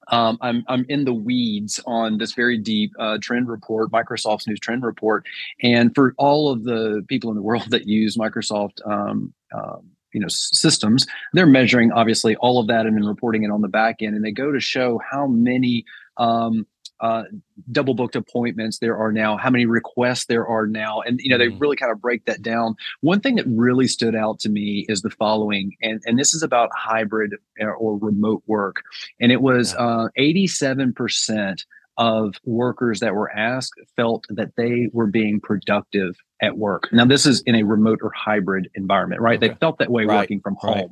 um, 0.09 0.39
I'm 0.41 0.65
I'm 0.69 0.85
in 0.89 1.05
the 1.05 1.15
weeds 1.15 1.81
on 1.87 2.19
this 2.19 2.33
very 2.33 2.59
deep 2.59 2.93
uh, 2.99 3.19
trend 3.21 3.49
report, 3.49 3.91
Microsoft's 3.93 4.47
new 4.47 4.57
trend 4.57 4.83
report, 4.83 5.25
and 5.63 5.95
for 5.95 6.15
all 6.19 6.51
of 6.51 6.65
the 6.65 7.05
people 7.09 7.31
in 7.31 7.37
the 7.37 7.43
world 7.43 7.65
that 7.71 7.87
use 7.87 8.17
Microsoft. 8.17 8.87
Um, 8.87 9.33
um, 9.55 9.91
you 10.15 10.21
know 10.21 10.29
systems 10.29 11.07
they're 11.35 11.45
measuring 11.47 11.93
obviously 11.93 12.35
all 12.37 12.59
of 12.59 12.67
that 12.67 12.87
and 12.87 12.97
then 12.97 13.05
reporting 13.05 13.43
it 13.43 13.51
on 13.51 13.61
the 13.61 13.69
back 13.69 13.97
end 14.01 14.17
and 14.17 14.25
they 14.25 14.33
go 14.33 14.51
to 14.51 14.59
show 14.59 14.99
how 15.11 15.27
many 15.27 15.85
um, 16.17 16.67
uh, 17.01 17.25
double 17.71 17.95
booked 17.95 18.17
appointments 18.17 18.79
there 18.79 18.97
are 18.97 19.13
now, 19.13 19.37
how 19.37 19.51
many 19.51 19.67
requests 19.67 20.27
there 20.27 20.47
are 20.47 20.67
now. 20.67 21.01
And, 21.01 21.21
you 21.21 21.31
know, 21.31 21.39
they 21.39 21.49
mm. 21.49 21.61
really 21.61 21.77
kind 21.77 21.93
of 21.93 22.01
break 22.01 22.25
that 22.25 22.43
down. 22.43 22.75
One 23.01 23.21
thing 23.21 23.37
that 23.37 23.47
really 23.47 23.89
stood 23.89 24.15
out 24.15 24.41
to 24.41 24.49
me 24.49 24.87
is 24.89 25.03
the 25.03 25.11
following, 25.11 25.77
and, 25.83 26.03
and 26.07 26.19
this 26.19 26.35
is 26.35 26.43
about 26.43 26.71
hybrid 26.75 27.35
uh, 27.61 27.67
or 27.67 27.99
remote 27.99 28.43
work. 28.47 28.83
And 29.21 29.31
it 29.31 29.43
was 29.43 29.75
uh, 29.75 30.09
87% 30.19 31.65
of 31.99 32.37
workers 32.45 33.01
that 33.01 33.15
were 33.15 33.31
asked 33.37 33.81
felt 33.97 34.25
that 34.29 34.53
they 34.57 34.89
were 34.93 35.09
being 35.09 35.41
productive 35.41 36.15
at 36.41 36.57
work. 36.57 36.89
Now, 36.93 37.05
this 37.05 37.27
is 37.27 37.43
in 37.43 37.57
a 37.57 37.65
remote 37.65 37.99
or 38.03 38.13
hybrid 38.13 38.71
environment, 38.75 39.21
right? 39.21 39.37
Okay. 39.37 39.49
They 39.49 39.55
felt 39.57 39.79
that 39.79 39.91
way 39.91 40.05
right. 40.05 40.21
working 40.21 40.41
from 40.41 40.57
home. 40.61 40.75
Right. 40.75 40.89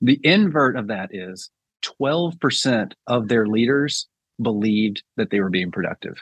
The 0.00 0.20
invert 0.22 0.76
of 0.76 0.86
that 0.86 1.10
is 1.12 1.50
12% 1.84 2.92
of 3.06 3.28
their 3.28 3.46
leaders 3.46 4.06
believed 4.40 5.02
that 5.16 5.30
they 5.30 5.40
were 5.40 5.50
being 5.50 5.70
productive. 5.70 6.16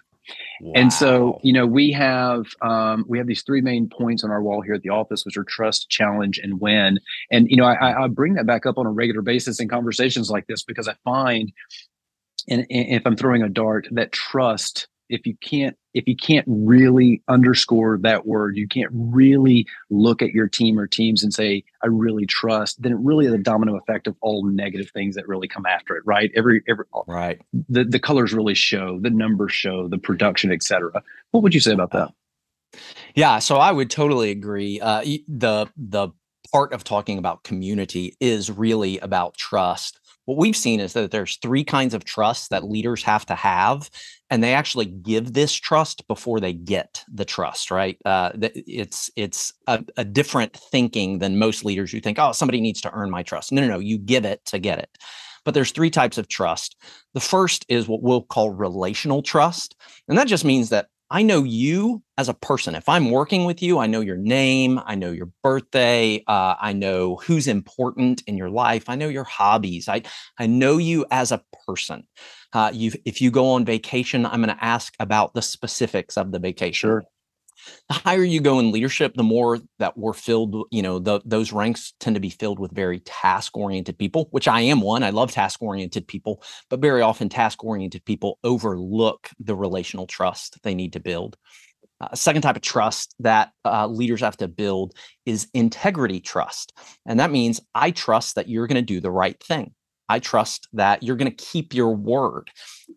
Wow. 0.60 0.72
And 0.76 0.92
so, 0.92 1.40
you 1.42 1.52
know, 1.52 1.66
we 1.66 1.90
have 1.92 2.46
um, 2.60 3.04
we 3.08 3.18
have 3.18 3.26
these 3.26 3.42
three 3.42 3.60
main 3.60 3.88
points 3.88 4.22
on 4.22 4.30
our 4.30 4.42
wall 4.42 4.60
here 4.60 4.74
at 4.74 4.82
the 4.82 4.90
office, 4.90 5.24
which 5.24 5.36
are 5.36 5.44
trust, 5.44 5.88
challenge, 5.90 6.38
and 6.38 6.60
win. 6.60 7.00
And 7.30 7.50
you 7.50 7.56
know, 7.56 7.64
I, 7.64 8.04
I 8.04 8.08
bring 8.08 8.34
that 8.34 8.46
back 8.46 8.64
up 8.64 8.78
on 8.78 8.86
a 8.86 8.90
regular 8.90 9.22
basis 9.22 9.60
in 9.60 9.68
conversations 9.68 10.30
like 10.30 10.46
this 10.46 10.62
because 10.62 10.86
I 10.86 10.94
find, 11.04 11.52
and, 12.48 12.60
and 12.70 12.88
if 12.88 13.02
I'm 13.04 13.16
throwing 13.16 13.42
a 13.42 13.48
dart, 13.48 13.88
that 13.90 14.12
trust 14.12 14.86
if 15.12 15.26
you 15.26 15.36
can't 15.36 15.76
if 15.94 16.08
you 16.08 16.16
can't 16.16 16.46
really 16.48 17.22
underscore 17.28 17.98
that 17.98 18.26
word, 18.26 18.56
you 18.56 18.66
can't 18.66 18.90
really 18.92 19.66
look 19.90 20.22
at 20.22 20.30
your 20.30 20.48
team 20.48 20.78
or 20.78 20.86
teams 20.86 21.22
and 21.22 21.34
say, 21.34 21.64
I 21.82 21.88
really 21.88 22.24
trust, 22.24 22.80
then 22.80 22.92
it 22.92 22.98
really 22.98 23.26
is 23.26 23.32
a 23.34 23.38
domino 23.38 23.76
effect 23.76 24.06
of 24.06 24.16
all 24.22 24.46
negative 24.46 24.90
things 24.90 25.16
that 25.16 25.28
really 25.28 25.48
come 25.48 25.66
after 25.66 25.94
it, 25.96 26.02
right? 26.06 26.30
Every 26.34 26.62
every 26.66 26.86
right. 27.06 27.40
The 27.68 27.84
the 27.84 27.98
colors 27.98 28.32
really 28.32 28.54
show, 28.54 28.98
the 29.00 29.10
numbers 29.10 29.52
show, 29.52 29.86
the 29.86 29.98
production, 29.98 30.50
etc. 30.50 31.02
What 31.30 31.42
would 31.42 31.54
you 31.54 31.60
say 31.60 31.72
about 31.72 31.90
that? 31.92 32.12
Yeah, 33.14 33.38
so 33.38 33.56
I 33.56 33.70
would 33.70 33.90
totally 33.90 34.30
agree. 34.30 34.80
Uh, 34.80 35.02
the 35.28 35.68
the 35.76 36.08
part 36.50 36.72
of 36.72 36.84
talking 36.84 37.18
about 37.18 37.44
community 37.44 38.16
is 38.18 38.50
really 38.50 38.98
about 38.98 39.36
trust 39.36 40.00
what 40.24 40.38
we've 40.38 40.56
seen 40.56 40.80
is 40.80 40.92
that 40.92 41.10
there's 41.10 41.36
three 41.36 41.64
kinds 41.64 41.94
of 41.94 42.04
trust 42.04 42.50
that 42.50 42.68
leaders 42.68 43.02
have 43.02 43.26
to 43.26 43.34
have 43.34 43.90
and 44.30 44.42
they 44.42 44.54
actually 44.54 44.86
give 44.86 45.32
this 45.32 45.52
trust 45.52 46.06
before 46.08 46.40
they 46.40 46.52
get 46.52 47.04
the 47.12 47.24
trust 47.24 47.70
right? 47.70 47.98
Uh, 48.04 48.30
it's 48.40 49.10
it's 49.16 49.52
a, 49.66 49.84
a, 49.96 50.04
different 50.04 50.54
thinking 50.54 51.18
than 51.18 51.38
most 51.38 51.64
leaders. 51.64 51.90
Who 51.92 52.00
think 52.00 52.18
oh 52.18 52.32
somebody 52.32 52.60
needs 52.60 52.80
to 52.82 52.92
earn 52.92 53.10
my 53.10 53.22
trust. 53.22 53.52
No 53.52 53.62
no 53.62 53.68
no 53.68 53.78
you 53.78 53.98
give 53.98 54.24
it 54.24 54.44
to 54.46 54.58
get 54.58 54.78
it. 54.78 54.90
But 55.44 55.54
there's 55.54 55.72
three 55.72 55.90
types 55.90 56.18
of 56.18 56.28
trust. 56.28 56.76
The 57.14 57.20
first 57.20 57.66
is 57.68 57.88
what 57.88 58.02
we'll 58.02 58.22
call 58.22 58.50
relational 58.50 59.22
trust 59.22 59.76
and 60.08 60.16
that 60.18 60.28
just 60.28 60.44
means 60.44 60.70
that 60.70 60.88
I 61.12 61.22
know 61.22 61.44
you 61.44 62.02
as 62.16 62.30
a 62.30 62.34
person. 62.34 62.74
If 62.74 62.88
I'm 62.88 63.10
working 63.10 63.44
with 63.44 63.62
you, 63.62 63.78
I 63.78 63.86
know 63.86 64.00
your 64.00 64.16
name, 64.16 64.80
I 64.86 64.94
know 64.94 65.10
your 65.10 65.28
birthday, 65.42 66.24
uh, 66.26 66.54
I 66.58 66.72
know 66.72 67.16
who's 67.16 67.46
important 67.48 68.22
in 68.26 68.38
your 68.38 68.48
life, 68.50 68.88
I 68.88 68.96
know 68.96 69.08
your 69.08 69.24
hobbies. 69.24 69.88
I 69.88 70.02
I 70.38 70.46
know 70.46 70.78
you 70.78 71.04
as 71.10 71.30
a 71.30 71.42
person. 71.66 72.04
Uh, 72.54 72.70
you, 72.72 72.92
if 73.04 73.20
you 73.20 73.30
go 73.30 73.50
on 73.52 73.64
vacation, 73.66 74.26
I'm 74.26 74.42
going 74.42 74.56
to 74.56 74.64
ask 74.64 74.94
about 75.00 75.34
the 75.34 75.42
specifics 75.42 76.16
of 76.16 76.32
the 76.32 76.38
vacation. 76.38 76.72
Sure 76.74 77.04
the 77.88 77.94
higher 77.94 78.24
you 78.24 78.40
go 78.40 78.58
in 78.58 78.72
leadership, 78.72 79.14
the 79.14 79.22
more 79.22 79.58
that 79.78 79.96
we're 79.96 80.12
filled, 80.12 80.66
you 80.70 80.82
know, 80.82 80.98
the, 80.98 81.20
those 81.24 81.52
ranks 81.52 81.94
tend 82.00 82.14
to 82.14 82.20
be 82.20 82.30
filled 82.30 82.58
with 82.58 82.72
very 82.72 83.00
task 83.00 83.56
oriented 83.56 83.98
people, 83.98 84.28
which 84.30 84.48
I 84.48 84.60
am 84.62 84.80
one. 84.80 85.02
I 85.02 85.10
love 85.10 85.30
task 85.30 85.62
oriented 85.62 86.06
people, 86.06 86.42
but 86.70 86.80
very 86.80 87.02
often 87.02 87.28
task 87.28 87.64
oriented 87.64 88.04
people 88.04 88.38
overlook 88.44 89.28
the 89.38 89.56
relational 89.56 90.06
trust 90.06 90.58
they 90.62 90.74
need 90.74 90.92
to 90.94 91.00
build. 91.00 91.36
Uh, 92.00 92.08
a 92.10 92.16
second 92.16 92.42
type 92.42 92.56
of 92.56 92.62
trust 92.62 93.14
that 93.20 93.52
uh, 93.64 93.86
leaders 93.86 94.20
have 94.20 94.36
to 94.38 94.48
build 94.48 94.94
is 95.24 95.48
integrity 95.54 96.20
trust. 96.20 96.72
And 97.06 97.20
that 97.20 97.30
means 97.30 97.60
I 97.74 97.92
trust 97.92 98.34
that 98.34 98.48
you're 98.48 98.66
going 98.66 98.76
to 98.76 98.82
do 98.82 99.00
the 99.00 99.10
right 99.10 99.40
thing. 99.42 99.74
I 100.12 100.18
trust 100.18 100.68
that 100.74 101.02
you're 101.02 101.16
going 101.16 101.30
to 101.30 101.44
keep 101.44 101.72
your 101.72 101.94
word 101.94 102.50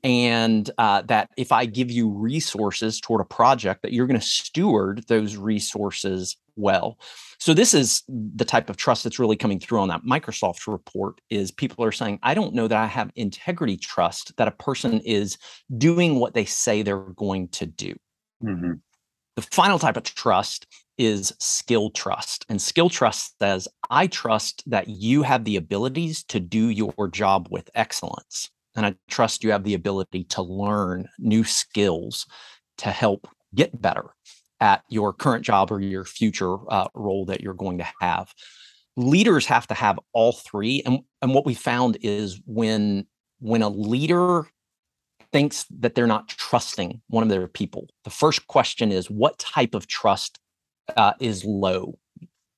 and 0.03 0.69
uh, 0.77 1.01
that 1.03 1.29
if 1.37 1.53
I 1.53 1.65
give 1.65 1.89
you 1.89 2.09
resources 2.09 2.99
toward 2.99 3.21
a 3.21 3.25
project, 3.25 3.83
that 3.83 3.93
you're 3.93 4.05
going 4.05 4.19
to 4.19 4.25
steward 4.25 5.05
those 5.07 5.37
resources 5.37 6.35
well. 6.57 6.99
So 7.39 7.53
this 7.53 7.73
is 7.73 8.03
the 8.09 8.43
type 8.43 8.69
of 8.69 8.75
trust 8.75 9.05
that's 9.05 9.17
really 9.17 9.37
coming 9.37 9.61
through 9.61 9.79
on 9.79 9.87
that 9.87 10.03
Microsoft 10.03 10.67
report 10.67 11.21
is 11.29 11.51
people 11.51 11.85
are 11.85 11.93
saying, 11.93 12.19
I 12.21 12.33
don't 12.33 12.53
know 12.53 12.67
that 12.67 12.77
I 12.77 12.87
have 12.87 13.11
integrity 13.15 13.77
trust 13.77 14.35
that 14.35 14.49
a 14.49 14.51
person 14.51 14.99
is 15.05 15.37
doing 15.77 16.19
what 16.19 16.33
they 16.33 16.45
say 16.45 16.81
they're 16.81 16.97
going 16.97 17.47
to 17.49 17.65
do. 17.65 17.95
Mm-hmm. 18.43 18.73
The 19.37 19.41
final 19.41 19.79
type 19.79 19.95
of 19.95 20.03
trust 20.03 20.67
is 20.97 21.33
skill 21.39 21.89
trust. 21.89 22.45
And 22.49 22.61
skill 22.61 22.89
trust 22.89 23.37
says, 23.39 23.67
I 23.89 24.07
trust 24.07 24.63
that 24.67 24.87
you 24.87 25.23
have 25.23 25.43
the 25.43 25.57
abilities 25.57 26.23
to 26.25 26.39
do 26.39 26.69
your 26.69 27.09
job 27.11 27.47
with 27.51 27.69
excellence. 27.75 28.49
And 28.75 28.85
I 28.85 28.95
trust 29.09 29.43
you 29.43 29.51
have 29.51 29.63
the 29.63 29.73
ability 29.73 30.25
to 30.25 30.41
learn 30.41 31.07
new 31.17 31.43
skills 31.43 32.25
to 32.77 32.89
help 32.89 33.27
get 33.53 33.81
better 33.81 34.05
at 34.59 34.83
your 34.89 35.13
current 35.13 35.45
job 35.45 35.71
or 35.71 35.79
your 35.79 36.05
future 36.05 36.57
uh, 36.71 36.87
role 36.93 37.25
that 37.25 37.41
you're 37.41 37.53
going 37.53 37.77
to 37.77 37.87
have. 38.01 38.33
Leaders 38.97 39.45
have 39.45 39.67
to 39.67 39.73
have 39.73 39.99
all 40.13 40.33
three. 40.33 40.81
And, 40.85 40.99
and 41.21 41.33
what 41.33 41.45
we 41.45 41.53
found 41.53 41.97
is 42.01 42.39
when 42.45 43.07
when 43.39 43.61
a 43.61 43.69
leader 43.69 44.47
thinks 45.33 45.65
that 45.69 45.93
they're 45.93 46.07
not 46.07 46.29
trusting 46.29 47.01
one 47.07 47.21
of 47.21 47.29
their 47.29 47.47
people, 47.47 47.87
the 48.05 48.09
first 48.09 48.47
question 48.47 48.91
is 48.91 49.09
what 49.09 49.37
type 49.37 49.75
of 49.75 49.87
trust 49.87 50.39
uh, 50.95 51.13
is 51.19 51.43
low 51.45 51.97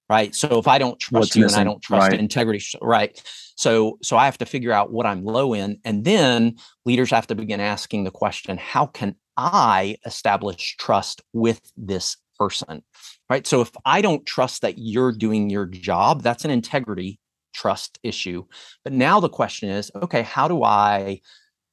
right 0.09 0.35
so 0.35 0.57
if 0.59 0.67
i 0.67 0.77
don't 0.77 0.99
trust 0.99 1.19
What's 1.21 1.35
you 1.35 1.43
missing? 1.43 1.61
and 1.61 1.69
i 1.69 1.71
don't 1.71 1.81
trust 1.81 2.11
right. 2.11 2.19
integrity 2.19 2.63
right 2.81 3.21
so 3.55 3.97
so 4.01 4.17
i 4.17 4.25
have 4.25 4.37
to 4.39 4.45
figure 4.45 4.71
out 4.71 4.91
what 4.91 5.05
i'm 5.05 5.23
low 5.23 5.53
in 5.53 5.79
and 5.83 6.05
then 6.05 6.55
leaders 6.85 7.11
have 7.11 7.27
to 7.27 7.35
begin 7.35 7.59
asking 7.59 8.03
the 8.03 8.11
question 8.11 8.57
how 8.57 8.85
can 8.85 9.15
i 9.35 9.97
establish 10.05 10.75
trust 10.77 11.21
with 11.33 11.61
this 11.75 12.17
person 12.37 12.83
right 13.29 13.47
so 13.47 13.61
if 13.61 13.71
i 13.85 14.01
don't 14.01 14.25
trust 14.25 14.61
that 14.61 14.77
you're 14.77 15.11
doing 15.11 15.49
your 15.49 15.65
job 15.65 16.21
that's 16.21 16.45
an 16.45 16.51
integrity 16.51 17.19
trust 17.53 17.99
issue 18.03 18.45
but 18.83 18.93
now 18.93 19.19
the 19.19 19.29
question 19.29 19.69
is 19.69 19.91
okay 19.95 20.21
how 20.21 20.47
do 20.47 20.63
i 20.63 21.19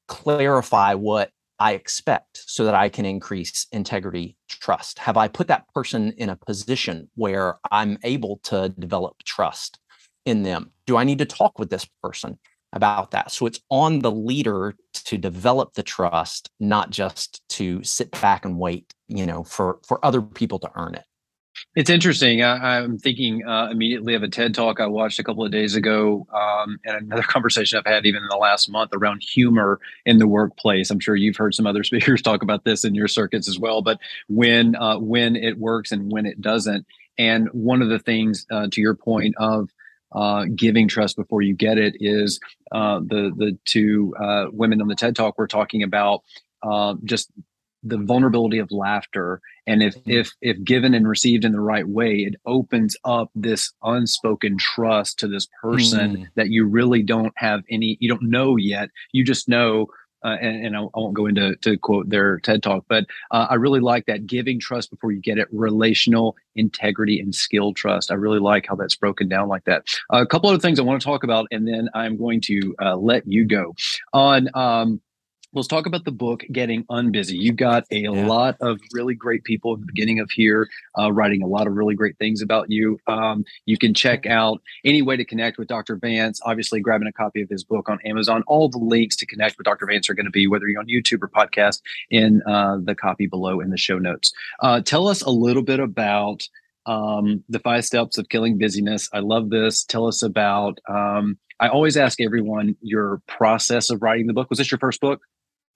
clarify 0.08 0.94
what 0.94 1.30
I 1.58 1.72
expect 1.72 2.42
so 2.46 2.64
that 2.64 2.74
I 2.74 2.88
can 2.88 3.04
increase 3.04 3.66
integrity 3.72 4.36
trust? 4.48 4.98
Have 4.98 5.16
I 5.16 5.28
put 5.28 5.48
that 5.48 5.66
person 5.74 6.12
in 6.12 6.28
a 6.28 6.36
position 6.36 7.08
where 7.14 7.58
I'm 7.70 7.98
able 8.02 8.40
to 8.44 8.70
develop 8.70 9.22
trust 9.24 9.78
in 10.24 10.42
them? 10.42 10.72
Do 10.86 10.96
I 10.96 11.04
need 11.04 11.18
to 11.18 11.26
talk 11.26 11.58
with 11.58 11.70
this 11.70 11.86
person 12.02 12.38
about 12.72 13.12
that? 13.12 13.30
So 13.30 13.46
it's 13.46 13.60
on 13.70 14.00
the 14.00 14.10
leader 14.10 14.74
to 14.92 15.18
develop 15.18 15.74
the 15.74 15.82
trust, 15.82 16.50
not 16.58 16.90
just 16.90 17.46
to 17.50 17.82
sit 17.84 18.10
back 18.20 18.44
and 18.44 18.58
wait, 18.58 18.92
you 19.08 19.26
know, 19.26 19.44
for 19.44 19.78
for 19.86 20.04
other 20.04 20.22
people 20.22 20.58
to 20.60 20.70
earn 20.74 20.94
it. 20.94 21.04
It's 21.74 21.90
interesting. 21.90 22.40
I, 22.40 22.76
am 22.76 22.98
thinking 22.98 23.44
uh, 23.44 23.68
immediately 23.68 24.14
of 24.14 24.22
a 24.22 24.28
TED 24.28 24.54
talk 24.54 24.78
I 24.78 24.86
watched 24.86 25.18
a 25.18 25.24
couple 25.24 25.44
of 25.44 25.50
days 25.50 25.74
ago, 25.74 26.24
um, 26.32 26.78
and 26.84 26.96
another 26.96 27.22
conversation 27.28 27.78
I've 27.78 27.92
had 27.92 28.06
even 28.06 28.22
in 28.22 28.28
the 28.28 28.36
last 28.36 28.70
month 28.70 28.92
around 28.94 29.24
humor 29.24 29.80
in 30.06 30.18
the 30.18 30.28
workplace. 30.28 30.92
I'm 30.92 31.00
sure 31.00 31.16
you've 31.16 31.36
heard 31.36 31.52
some 31.52 31.66
other 31.66 31.82
speakers 31.84 32.22
talk 32.22 32.42
about 32.42 32.64
this 32.64 32.84
in 32.84 32.94
your 32.94 33.08
circuits 33.08 33.48
as 33.48 33.58
well. 33.58 33.82
But 33.82 33.98
when 34.28 34.76
uh, 34.76 34.98
when 34.98 35.34
it 35.34 35.58
works 35.58 35.90
and 35.90 36.12
when 36.12 36.26
it 36.26 36.40
doesn't, 36.40 36.86
and 37.18 37.48
one 37.48 37.82
of 37.82 37.88
the 37.88 37.98
things 37.98 38.46
uh, 38.52 38.68
to 38.70 38.80
your 38.80 38.94
point 38.94 39.34
of 39.38 39.68
uh, 40.12 40.44
giving 40.54 40.86
trust 40.86 41.16
before 41.16 41.42
you 41.42 41.54
get 41.54 41.76
it 41.76 41.96
is 41.98 42.38
uh, 42.70 43.00
the 43.00 43.32
the 43.36 43.58
two 43.64 44.14
uh, 44.20 44.46
women 44.52 44.80
on 44.80 44.86
the 44.86 44.94
TED 44.94 45.16
talk 45.16 45.36
were 45.38 45.48
talking 45.48 45.82
about 45.82 46.22
uh, 46.62 46.94
just 47.02 47.32
the 47.84 47.98
vulnerability 47.98 48.58
of 48.58 48.70
laughter 48.70 49.40
and 49.66 49.82
if 49.82 49.94
mm-hmm. 49.96 50.10
if 50.10 50.32
if 50.40 50.62
given 50.64 50.94
and 50.94 51.08
received 51.08 51.44
in 51.44 51.52
the 51.52 51.60
right 51.60 51.88
way 51.88 52.16
it 52.16 52.34
opens 52.46 52.96
up 53.04 53.30
this 53.34 53.72
unspoken 53.82 54.56
trust 54.58 55.18
to 55.18 55.28
this 55.28 55.48
person 55.60 56.16
mm. 56.16 56.26
that 56.34 56.48
you 56.48 56.66
really 56.66 57.02
don't 57.02 57.34
have 57.36 57.62
any 57.70 57.96
you 58.00 58.08
don't 58.08 58.22
know 58.22 58.56
yet 58.56 58.90
you 59.12 59.24
just 59.24 59.48
know 59.48 59.86
uh, 60.24 60.38
and, 60.40 60.66
and 60.66 60.76
I, 60.76 60.80
I, 60.80 60.98
won't 60.98 61.14
go 61.14 61.26
into 61.26 61.54
to 61.56 61.76
quote 61.76 62.08
their 62.08 62.38
TED 62.40 62.62
talk, 62.62 62.86
but 62.88 63.04
uh, 63.30 63.46
I 63.50 63.56
really 63.56 63.80
like 63.80 64.06
that 64.06 64.26
giving 64.26 64.58
trust 64.58 64.90
before 64.90 65.12
you 65.12 65.20
get 65.20 65.36
it, 65.36 65.48
relational 65.52 66.34
integrity 66.56 67.20
and 67.20 67.34
skill 67.34 67.74
trust. 67.74 68.10
I 68.10 68.14
really 68.14 68.38
like 68.38 68.66
how 68.66 68.74
that's 68.74 68.96
broken 68.96 69.28
down 69.28 69.48
like 69.48 69.64
that. 69.64 69.84
Uh, 70.12 70.22
a 70.22 70.26
couple 70.26 70.48
of 70.48 70.62
things 70.62 70.80
I 70.80 70.82
want 70.82 71.00
to 71.00 71.04
talk 71.04 71.24
about, 71.24 71.46
and 71.50 71.68
then 71.68 71.90
I'm 71.94 72.16
going 72.16 72.40
to 72.42 72.74
uh, 72.80 72.96
let 72.96 73.26
you 73.26 73.44
go 73.44 73.74
on. 74.14 74.48
Um, 74.54 75.02
let's 75.54 75.68
talk 75.68 75.86
about 75.86 76.04
the 76.04 76.12
book 76.12 76.44
getting 76.52 76.84
unbusy. 76.84 77.38
You've 77.38 77.56
got 77.56 77.84
a 77.90 78.00
yeah. 78.00 78.10
lot 78.10 78.56
of 78.60 78.80
really 78.92 79.14
great 79.14 79.44
people 79.44 79.74
at 79.74 79.80
the 79.80 79.86
beginning 79.86 80.18
of 80.18 80.30
here 80.30 80.68
uh, 80.98 81.12
writing 81.12 81.42
a 81.42 81.46
lot 81.46 81.66
of 81.66 81.74
really 81.74 81.94
great 81.94 82.18
things 82.18 82.42
about 82.42 82.70
you. 82.70 82.98
Um, 83.06 83.44
you 83.64 83.78
can 83.78 83.94
check 83.94 84.26
out 84.26 84.60
any 84.84 85.02
way 85.02 85.16
to 85.16 85.24
connect 85.24 85.58
with 85.58 85.68
dr 85.68 85.96
vance 85.96 86.40
obviously 86.44 86.80
grabbing 86.80 87.08
a 87.08 87.12
copy 87.12 87.40
of 87.40 87.48
his 87.48 87.64
book 87.64 87.88
on 87.88 88.00
amazon. 88.04 88.42
All 88.46 88.68
the 88.68 88.78
links 88.78 89.16
to 89.16 89.26
connect 89.26 89.56
with 89.56 89.64
dr 89.64 89.84
vance 89.86 90.10
are 90.10 90.14
going 90.14 90.26
to 90.26 90.30
be 90.30 90.46
whether 90.46 90.68
you're 90.68 90.80
on 90.80 90.86
youtube 90.86 91.22
or 91.22 91.28
podcast 91.28 91.80
in 92.10 92.42
uh, 92.46 92.78
the 92.82 92.94
copy 92.94 93.26
below 93.26 93.60
in 93.60 93.70
the 93.70 93.78
show 93.78 93.98
notes. 93.98 94.32
Uh, 94.60 94.80
tell 94.80 95.08
us 95.08 95.22
a 95.22 95.30
little 95.30 95.62
bit 95.62 95.80
about 95.80 96.42
um, 96.86 97.42
the 97.48 97.60
five 97.60 97.84
steps 97.84 98.18
of 98.18 98.28
killing 98.28 98.58
busyness. 98.58 99.08
I 99.12 99.20
love 99.20 99.50
this. 99.50 99.84
Tell 99.84 100.06
us 100.06 100.22
about 100.22 100.78
um, 100.88 101.38
I 101.60 101.68
always 101.68 101.96
ask 101.96 102.20
everyone 102.20 102.76
your 102.80 103.22
process 103.26 103.90
of 103.90 104.02
writing 104.02 104.26
the 104.26 104.32
book. 104.32 104.50
Was 104.50 104.58
this 104.58 104.70
your 104.70 104.78
first 104.78 105.00
book? 105.00 105.20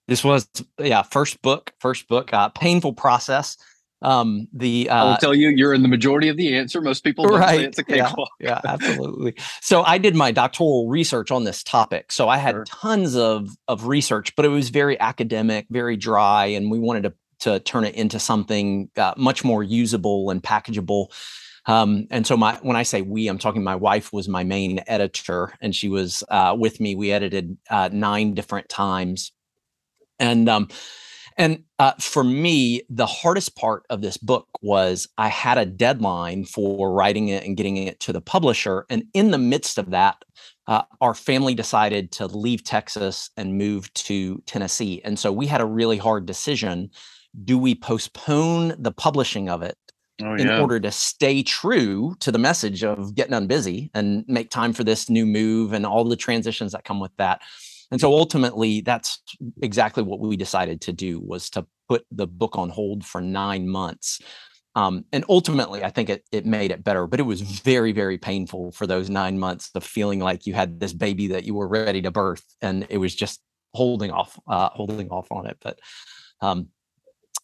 This 0.09 0.23
was 0.23 0.49
yeah, 0.79 1.03
first 1.03 1.41
book, 1.41 1.71
first 1.79 2.07
book, 2.07 2.33
uh, 2.33 2.49
painful 2.49 2.93
process. 2.93 3.57
Um, 4.01 4.47
the 4.53 4.89
uh, 4.89 4.95
I 4.95 5.09
will 5.09 5.17
tell 5.17 5.35
you, 5.35 5.49
you're 5.49 5.73
in 5.73 5.83
the 5.83 5.87
majority 5.87 6.29
of 6.29 6.37
the 6.37 6.55
answer. 6.55 6.81
Most 6.81 7.03
people 7.03 7.27
don't 7.27 7.39
right, 7.39 7.59
say 7.59 7.65
it's 7.65 7.77
a 7.77 7.83
cakewalk. 7.83 8.29
Yeah, 8.39 8.59
yeah, 8.63 8.71
absolutely. 8.71 9.35
so 9.61 9.83
I 9.83 9.97
did 9.97 10.15
my 10.15 10.31
doctoral 10.31 10.87
research 10.87 11.31
on 11.31 11.43
this 11.43 11.63
topic. 11.63 12.11
So 12.11 12.27
I 12.27 12.37
had 12.37 12.55
sure. 12.55 12.65
tons 12.65 13.15
of 13.15 13.49
of 13.67 13.85
research, 13.85 14.35
but 14.35 14.45
it 14.45 14.49
was 14.49 14.69
very 14.69 14.99
academic, 14.99 15.67
very 15.69 15.95
dry, 15.95 16.45
and 16.45 16.71
we 16.71 16.79
wanted 16.79 17.03
to 17.03 17.13
to 17.41 17.59
turn 17.59 17.83
it 17.83 17.95
into 17.95 18.19
something 18.19 18.89
uh, 18.97 19.13
much 19.15 19.43
more 19.43 19.63
usable 19.63 20.29
and 20.29 20.41
packageable. 20.41 21.07
Um, 21.65 22.07
and 22.09 22.25
so 22.25 22.35
my 22.35 22.57
when 22.61 22.77
I 22.77 22.83
say 22.83 23.01
we, 23.01 23.27
I'm 23.27 23.37
talking 23.37 23.63
my 23.63 23.75
wife 23.75 24.11
was 24.11 24.27
my 24.27 24.43
main 24.43 24.81
editor, 24.87 25.53
and 25.61 25.75
she 25.75 25.87
was 25.89 26.23
uh, 26.29 26.55
with 26.57 26.79
me. 26.79 26.95
We 26.95 27.11
edited 27.11 27.57
uh, 27.69 27.89
nine 27.91 28.33
different 28.33 28.69
times 28.69 29.33
and 30.19 30.49
um 30.49 30.67
And 31.37 31.63
uh, 31.79 31.93
for 31.99 32.23
me, 32.23 32.81
the 32.89 33.05
hardest 33.05 33.55
part 33.55 33.85
of 33.89 34.01
this 34.01 34.17
book 34.17 34.47
was 34.61 35.07
I 35.17 35.29
had 35.29 35.57
a 35.57 35.65
deadline 35.65 36.43
for 36.43 36.91
writing 36.91 37.29
it 37.29 37.45
and 37.45 37.55
getting 37.55 37.77
it 37.77 37.99
to 38.01 38.11
the 38.13 38.21
publisher. 38.21 38.85
And 38.89 39.05
in 39.13 39.31
the 39.31 39.37
midst 39.37 39.77
of 39.77 39.91
that, 39.91 40.17
uh, 40.67 40.83
our 40.99 41.13
family 41.13 41.55
decided 41.55 42.11
to 42.13 42.27
leave 42.27 42.63
Texas 42.65 43.29
and 43.37 43.57
move 43.57 43.91
to 43.93 44.43
Tennessee. 44.47 45.01
And 45.05 45.17
so 45.17 45.31
we 45.31 45.47
had 45.47 45.61
a 45.61 45.65
really 45.65 45.97
hard 45.97 46.25
decision. 46.25 46.89
Do 47.45 47.57
we 47.57 47.73
postpone 47.73 48.75
the 48.77 48.91
publishing 48.91 49.49
of 49.49 49.61
it 49.61 49.77
oh, 50.21 50.35
in 50.35 50.49
order 50.59 50.79
to 50.81 50.91
stay 50.91 51.41
true 51.43 52.15
to 52.19 52.31
the 52.31 52.39
message 52.39 52.83
of 52.83 53.15
getting 53.15 53.33
unbusy 53.33 53.89
and 53.93 54.25
make 54.27 54.49
time 54.49 54.73
for 54.73 54.83
this 54.83 55.09
new 55.09 55.25
move 55.25 55.71
and 55.73 55.85
all 55.85 56.03
the 56.03 56.17
transitions 56.17 56.73
that 56.73 56.83
come 56.83 56.99
with 56.99 57.15
that? 57.17 57.39
And 57.91 57.99
so 57.99 58.13
ultimately, 58.13 58.81
that's 58.81 59.21
exactly 59.61 60.03
what 60.03 60.19
we 60.19 60.37
decided 60.37 60.81
to 60.81 60.93
do 60.93 61.19
was 61.19 61.49
to 61.51 61.65
put 61.87 62.05
the 62.11 62.27
book 62.27 62.57
on 62.57 62.69
hold 62.69 63.05
for 63.05 63.19
nine 63.19 63.67
months. 63.67 64.21
Um, 64.75 65.05
and 65.11 65.25
ultimately, 65.27 65.83
I 65.83 65.89
think 65.89 66.09
it, 66.09 66.23
it 66.31 66.45
made 66.45 66.71
it 66.71 66.83
better, 66.83 67.07
but 67.07 67.19
it 67.19 67.23
was 67.23 67.41
very, 67.41 67.91
very 67.91 68.17
painful 68.17 68.71
for 68.71 68.85
those 68.85 69.09
nine 69.09 69.39
months 69.39 69.71
of 69.73 69.83
feeling 69.83 70.19
like 70.19 70.45
you 70.45 70.53
had 70.53 70.79
this 70.79 70.93
baby 70.93 71.27
that 71.29 71.43
you 71.43 71.55
were 71.55 71.67
ready 71.67 72.01
to 72.03 72.11
birth, 72.11 72.43
and 72.61 72.85
it 72.89 72.97
was 72.97 73.15
just 73.15 73.41
holding 73.73 74.11
off, 74.11 74.39
uh, 74.47 74.69
holding 74.69 75.09
off 75.09 75.31
on 75.31 75.47
it. 75.47 75.57
But 75.59 75.79
um, 76.41 76.67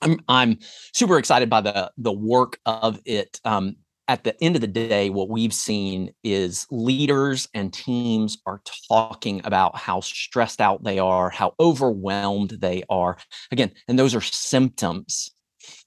I'm 0.02 0.20
I'm 0.28 0.60
super 0.94 1.18
excited 1.18 1.50
by 1.50 1.62
the 1.62 1.92
the 1.98 2.12
work 2.12 2.60
of 2.66 3.00
it. 3.06 3.40
Um, 3.44 3.78
at 4.08 4.24
the 4.24 4.42
end 4.44 4.56
of 4.56 4.62
the 4.62 4.68
day, 4.68 5.10
what 5.10 5.30
we've 5.30 5.54
seen 5.54 6.12
is 6.24 6.68
leaders 6.70 7.48
and 7.54 7.74
teams 7.74 8.38
are 8.46 8.62
talking 8.88 9.42
about 9.44 9.76
how 9.76 10.02
stressed 10.02 10.62
out 10.62 10.84
they 10.84 11.00
are, 11.00 11.30
how 11.30 11.54
overwhelmed 11.60 12.52
they 12.62 12.84
are. 12.90 13.18
Again, 13.52 13.72
and 13.88 13.98
those 13.98 14.14
are 14.14 14.22
symptoms. 14.22 15.32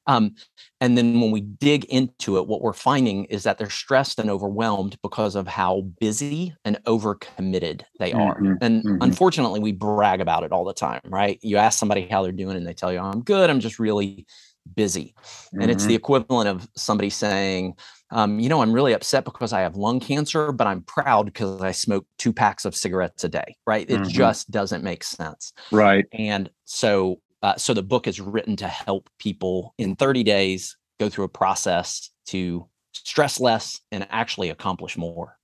Um, 0.06 0.34
and 0.80 0.96
then 0.96 1.20
when 1.20 1.30
we 1.30 1.40
dig 1.40 1.84
into 1.86 2.38
it, 2.38 2.46
what 2.46 2.62
we're 2.62 2.72
finding 2.72 3.24
is 3.26 3.42
that 3.42 3.58
they're 3.58 3.70
stressed 3.70 4.18
and 4.18 4.30
overwhelmed 4.30 4.96
because 5.02 5.34
of 5.34 5.46
how 5.46 5.82
busy 6.00 6.54
and 6.64 6.82
overcommitted 6.84 7.82
they 7.98 8.12
are. 8.12 8.40
Mm-hmm, 8.40 8.54
and 8.60 8.84
mm-hmm. 8.84 9.02
unfortunately, 9.02 9.60
we 9.60 9.72
brag 9.72 10.20
about 10.20 10.44
it 10.44 10.52
all 10.52 10.64
the 10.64 10.72
time, 10.72 11.00
right? 11.06 11.38
You 11.42 11.58
ask 11.58 11.78
somebody 11.78 12.06
how 12.08 12.22
they're 12.22 12.32
doing, 12.32 12.56
and 12.56 12.66
they 12.66 12.74
tell 12.74 12.92
you, 12.92 13.00
I'm 13.00 13.22
good. 13.22 13.50
I'm 13.50 13.60
just 13.60 13.78
really 13.78 14.26
busy. 14.74 15.14
Mm-hmm. 15.18 15.62
And 15.62 15.70
it's 15.70 15.84
the 15.84 15.90
mm-hmm. 15.90 15.96
equivalent 15.96 16.48
of 16.48 16.68
somebody 16.76 17.10
saying, 17.10 17.74
um, 18.10 18.38
you 18.38 18.48
know, 18.48 18.62
I'm 18.62 18.72
really 18.72 18.92
upset 18.92 19.24
because 19.24 19.52
I 19.52 19.60
have 19.60 19.76
lung 19.76 20.00
cancer, 20.00 20.52
but 20.52 20.66
I'm 20.66 20.82
proud 20.82 21.26
because 21.26 21.60
I 21.60 21.72
smoke 21.72 22.06
two 22.16 22.32
packs 22.32 22.64
of 22.64 22.74
cigarettes 22.74 23.24
a 23.24 23.28
day, 23.28 23.56
right? 23.66 23.88
It 23.88 24.00
mm-hmm. 24.00 24.08
just 24.08 24.50
doesn't 24.50 24.82
make 24.82 25.04
sense. 25.04 25.52
Right. 25.70 26.06
And 26.12 26.50
so, 26.64 27.20
uh, 27.42 27.56
so 27.56 27.74
the 27.74 27.82
book 27.82 28.06
is 28.06 28.20
written 28.20 28.56
to 28.56 28.68
help 28.68 29.10
people 29.18 29.74
in 29.78 29.96
30 29.96 30.22
days 30.24 30.76
go 30.98 31.08
through 31.08 31.24
a 31.24 31.28
process 31.28 32.10
to 32.26 32.66
stress 32.92 33.40
less 33.40 33.80
and 33.92 34.06
actually 34.10 34.50
accomplish 34.50 34.96
more. 34.96 35.37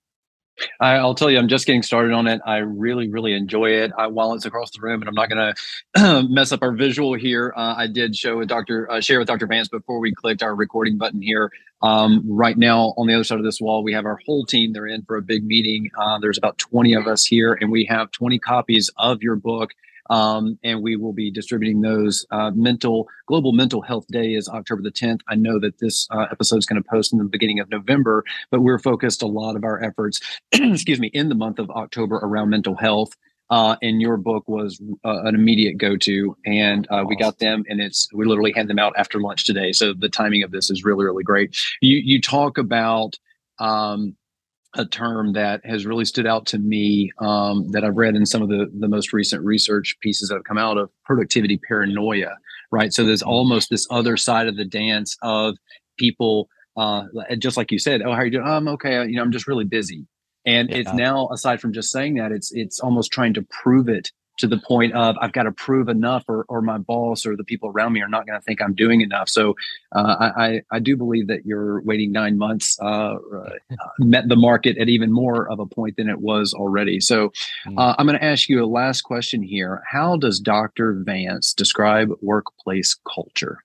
I, 0.80 1.02
will 1.02 1.14
tell 1.14 1.30
you, 1.30 1.38
I'm 1.38 1.48
just 1.48 1.66
getting 1.66 1.82
started 1.82 2.12
on 2.12 2.26
it. 2.26 2.40
I 2.46 2.58
really, 2.58 3.08
really 3.08 3.34
enjoy 3.34 3.70
it. 3.70 3.92
I, 3.96 4.06
while 4.06 4.34
it's 4.34 4.46
across 4.46 4.70
the 4.70 4.80
room, 4.80 5.02
and 5.02 5.08
I'm 5.08 5.14
not 5.14 5.28
going 5.28 5.54
to 5.94 6.22
mess 6.28 6.52
up 6.52 6.62
our 6.62 6.72
visual 6.72 7.14
here. 7.14 7.52
Uh, 7.56 7.74
I 7.76 7.86
did 7.86 8.16
show 8.16 8.38
with 8.38 8.48
Dr. 8.48 8.90
Uh, 8.90 9.00
share 9.00 9.18
with 9.18 9.28
Dr. 9.28 9.46
Vance 9.46 9.68
before 9.68 9.98
we 9.98 10.14
clicked 10.14 10.42
our 10.42 10.54
recording 10.54 10.98
button 10.98 11.22
here. 11.22 11.50
Um, 11.82 12.22
right 12.26 12.56
now, 12.56 12.94
on 12.96 13.06
the 13.06 13.14
other 13.14 13.24
side 13.24 13.38
of 13.38 13.44
this 13.44 13.60
wall, 13.60 13.82
we 13.82 13.92
have 13.92 14.06
our 14.06 14.18
whole 14.24 14.46
team. 14.46 14.72
They're 14.72 14.86
in 14.86 15.02
for 15.02 15.16
a 15.16 15.22
big 15.22 15.44
meeting. 15.44 15.90
Uh, 15.98 16.18
there's 16.18 16.38
about 16.38 16.58
20 16.58 16.94
of 16.94 17.06
us 17.06 17.24
here, 17.24 17.58
and 17.60 17.70
we 17.70 17.84
have 17.86 18.10
20 18.12 18.38
copies 18.38 18.90
of 18.96 19.22
your 19.22 19.36
book 19.36 19.72
um, 20.10 20.58
and 20.62 20.82
we 20.82 20.96
will 20.96 21.12
be 21.12 21.30
distributing 21.30 21.80
those. 21.80 22.26
Uh, 22.30 22.50
mental 22.54 23.08
Global 23.26 23.52
Mental 23.52 23.82
Health 23.82 24.06
Day 24.08 24.34
is 24.34 24.48
October 24.48 24.82
the 24.82 24.90
10th. 24.90 25.20
I 25.28 25.34
know 25.34 25.58
that 25.60 25.78
this 25.78 26.08
uh, 26.10 26.26
episode 26.30 26.58
is 26.58 26.66
going 26.66 26.82
to 26.82 26.88
post 26.88 27.12
in 27.12 27.18
the 27.18 27.24
beginning 27.24 27.60
of 27.60 27.70
November, 27.70 28.24
but 28.50 28.60
we're 28.60 28.78
focused 28.78 29.22
a 29.22 29.26
lot 29.26 29.56
of 29.56 29.64
our 29.64 29.82
efforts, 29.82 30.20
excuse 30.52 31.00
me, 31.00 31.08
in 31.08 31.28
the 31.28 31.34
month 31.34 31.58
of 31.58 31.70
October 31.70 32.16
around 32.16 32.50
mental 32.50 32.74
health. 32.74 33.12
Uh, 33.50 33.76
and 33.82 34.00
your 34.00 34.16
book 34.16 34.42
was 34.48 34.80
uh, 35.04 35.22
an 35.24 35.34
immediate 35.34 35.76
go-to, 35.76 36.34
and 36.46 36.88
uh, 36.90 37.04
we 37.06 37.14
got 37.14 37.38
them, 37.38 37.62
and 37.68 37.78
it's 37.78 38.08
we 38.14 38.24
literally 38.24 38.52
had 38.52 38.68
them 38.68 38.78
out 38.78 38.94
after 38.96 39.20
lunch 39.20 39.44
today. 39.44 39.70
So 39.70 39.92
the 39.92 40.08
timing 40.08 40.42
of 40.42 40.50
this 40.50 40.70
is 40.70 40.82
really, 40.82 41.04
really 41.04 41.22
great. 41.22 41.54
You 41.82 41.98
you 41.98 42.22
talk 42.22 42.56
about 42.56 43.18
um, 43.58 44.16
a 44.76 44.84
term 44.84 45.32
that 45.34 45.64
has 45.64 45.86
really 45.86 46.04
stood 46.04 46.26
out 46.26 46.46
to 46.46 46.58
me 46.58 47.12
um, 47.18 47.68
that 47.70 47.84
I've 47.84 47.96
read 47.96 48.16
in 48.16 48.26
some 48.26 48.42
of 48.42 48.48
the, 48.48 48.70
the 48.78 48.88
most 48.88 49.12
recent 49.12 49.44
research 49.44 49.96
pieces 50.00 50.28
that 50.28 50.36
have 50.36 50.44
come 50.44 50.58
out 50.58 50.78
of 50.78 50.90
productivity 51.04 51.60
paranoia, 51.68 52.36
right? 52.70 52.92
So 52.92 53.04
there's 53.04 53.22
almost 53.22 53.70
this 53.70 53.86
other 53.90 54.16
side 54.16 54.48
of 54.48 54.56
the 54.56 54.64
dance 54.64 55.16
of 55.22 55.56
people, 55.98 56.48
uh, 56.76 57.04
just 57.38 57.56
like 57.56 57.70
you 57.70 57.78
said, 57.78 58.02
oh, 58.02 58.12
how 58.12 58.18
are 58.18 58.24
you 58.24 58.32
doing? 58.32 58.46
Oh, 58.46 58.56
I'm 58.56 58.68
okay. 58.68 59.04
You 59.06 59.16
know, 59.16 59.22
I'm 59.22 59.32
just 59.32 59.46
really 59.46 59.64
busy. 59.64 60.06
And 60.44 60.68
yeah. 60.68 60.76
it's 60.78 60.92
now, 60.92 61.28
aside 61.30 61.60
from 61.60 61.72
just 61.72 61.90
saying 61.90 62.14
that, 62.14 62.32
it's 62.32 62.52
it's 62.52 62.80
almost 62.80 63.12
trying 63.12 63.34
to 63.34 63.42
prove 63.42 63.88
it 63.88 64.10
to 64.38 64.46
the 64.46 64.58
point 64.58 64.92
of 64.94 65.16
I've 65.20 65.32
got 65.32 65.44
to 65.44 65.52
prove 65.52 65.88
enough, 65.88 66.24
or 66.28 66.44
or 66.48 66.62
my 66.62 66.78
boss 66.78 67.26
or 67.26 67.36
the 67.36 67.44
people 67.44 67.68
around 67.68 67.92
me 67.92 68.02
are 68.02 68.08
not 68.08 68.26
going 68.26 68.38
to 68.38 68.42
think 68.42 68.60
I'm 68.60 68.74
doing 68.74 69.00
enough. 69.00 69.28
So 69.28 69.54
uh, 69.92 70.32
I 70.36 70.62
I 70.70 70.78
do 70.78 70.96
believe 70.96 71.28
that 71.28 71.46
your 71.46 71.80
waiting 71.82 72.12
nine 72.12 72.38
months 72.38 72.78
uh, 72.80 73.16
uh, 73.36 73.50
met 73.98 74.28
the 74.28 74.36
market 74.36 74.78
at 74.78 74.88
even 74.88 75.12
more 75.12 75.50
of 75.50 75.60
a 75.60 75.66
point 75.66 75.96
than 75.96 76.08
it 76.08 76.20
was 76.20 76.54
already. 76.54 77.00
So 77.00 77.32
mm. 77.66 77.78
uh, 77.78 77.94
I'm 77.98 78.06
going 78.06 78.18
to 78.18 78.24
ask 78.24 78.48
you 78.48 78.62
a 78.62 78.66
last 78.66 79.02
question 79.02 79.42
here. 79.42 79.82
How 79.90 80.16
does 80.16 80.40
Dr. 80.40 80.94
Vance 81.04 81.54
describe 81.54 82.10
workplace 82.20 82.96
culture? 83.12 83.58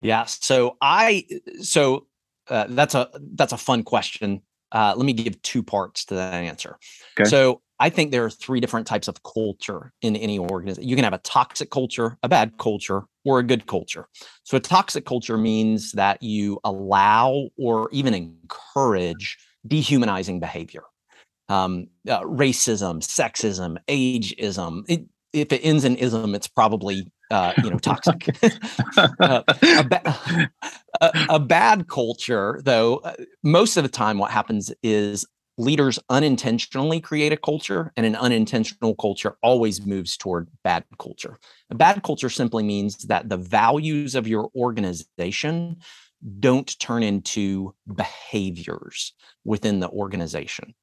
Yeah. 0.00 0.24
So 0.24 0.76
I 0.80 1.26
so 1.60 2.06
uh, 2.48 2.66
that's 2.68 2.94
a 2.94 3.10
that's 3.34 3.52
a 3.52 3.58
fun 3.58 3.82
question. 3.82 4.42
Uh, 4.70 4.94
let 4.96 5.06
me 5.06 5.12
give 5.12 5.40
two 5.42 5.62
parts 5.62 6.04
to 6.06 6.14
that 6.14 6.34
answer. 6.34 6.78
Okay. 7.18 7.28
So 7.28 7.62
I 7.80 7.90
think 7.90 8.10
there 8.10 8.24
are 8.24 8.30
three 8.30 8.60
different 8.60 8.86
types 8.86 9.08
of 9.08 9.22
culture 9.22 9.92
in 10.02 10.16
any 10.16 10.38
organization. 10.38 10.88
You 10.88 10.96
can 10.96 11.04
have 11.04 11.12
a 11.12 11.18
toxic 11.18 11.70
culture, 11.70 12.18
a 12.22 12.28
bad 12.28 12.58
culture, 12.58 13.04
or 13.24 13.38
a 13.38 13.42
good 13.42 13.66
culture. 13.66 14.08
So, 14.42 14.56
a 14.56 14.60
toxic 14.60 15.04
culture 15.04 15.38
means 15.38 15.92
that 15.92 16.22
you 16.22 16.58
allow 16.64 17.48
or 17.56 17.88
even 17.92 18.14
encourage 18.14 19.38
dehumanizing 19.66 20.40
behavior. 20.40 20.82
Um, 21.48 21.88
uh, 22.08 22.20
racism, 22.22 23.00
sexism, 23.00 23.78
ageism. 23.88 24.84
It, 24.88 25.06
if 25.32 25.52
it 25.52 25.60
ends 25.60 25.84
in 25.84 25.96
ism, 25.96 26.34
it's 26.34 26.48
probably 26.48 27.10
uh, 27.30 27.52
you 27.62 27.70
know 27.70 27.78
toxic. 27.78 28.28
uh, 28.96 29.42
a, 29.62 29.84
ba- 29.84 30.50
a, 31.00 31.26
a, 31.28 31.38
bad 31.40 31.88
culture, 31.88 32.60
though, 32.64 32.96
uh, 32.98 33.14
most 33.42 33.76
of 33.76 33.82
the 33.82 33.88
time, 33.88 34.18
what 34.18 34.30
happens 34.30 34.72
is 34.82 35.26
leaders 35.58 35.98
unintentionally 36.08 37.00
create 37.00 37.32
a 37.32 37.36
culture, 37.36 37.92
and 37.96 38.06
an 38.06 38.16
unintentional 38.16 38.94
culture 38.94 39.36
always 39.42 39.84
moves 39.84 40.16
toward 40.16 40.48
bad 40.64 40.84
culture. 40.98 41.36
A 41.70 41.74
bad 41.74 42.02
culture 42.02 42.30
simply 42.30 42.62
means 42.62 42.96
that 43.08 43.28
the 43.28 43.36
values 43.36 44.14
of 44.14 44.26
your 44.26 44.50
organization 44.56 45.76
don't 46.40 46.78
turn 46.78 47.02
into 47.02 47.74
behaviors 47.94 49.12
within 49.44 49.80
the 49.80 49.90
organization. 49.90 50.74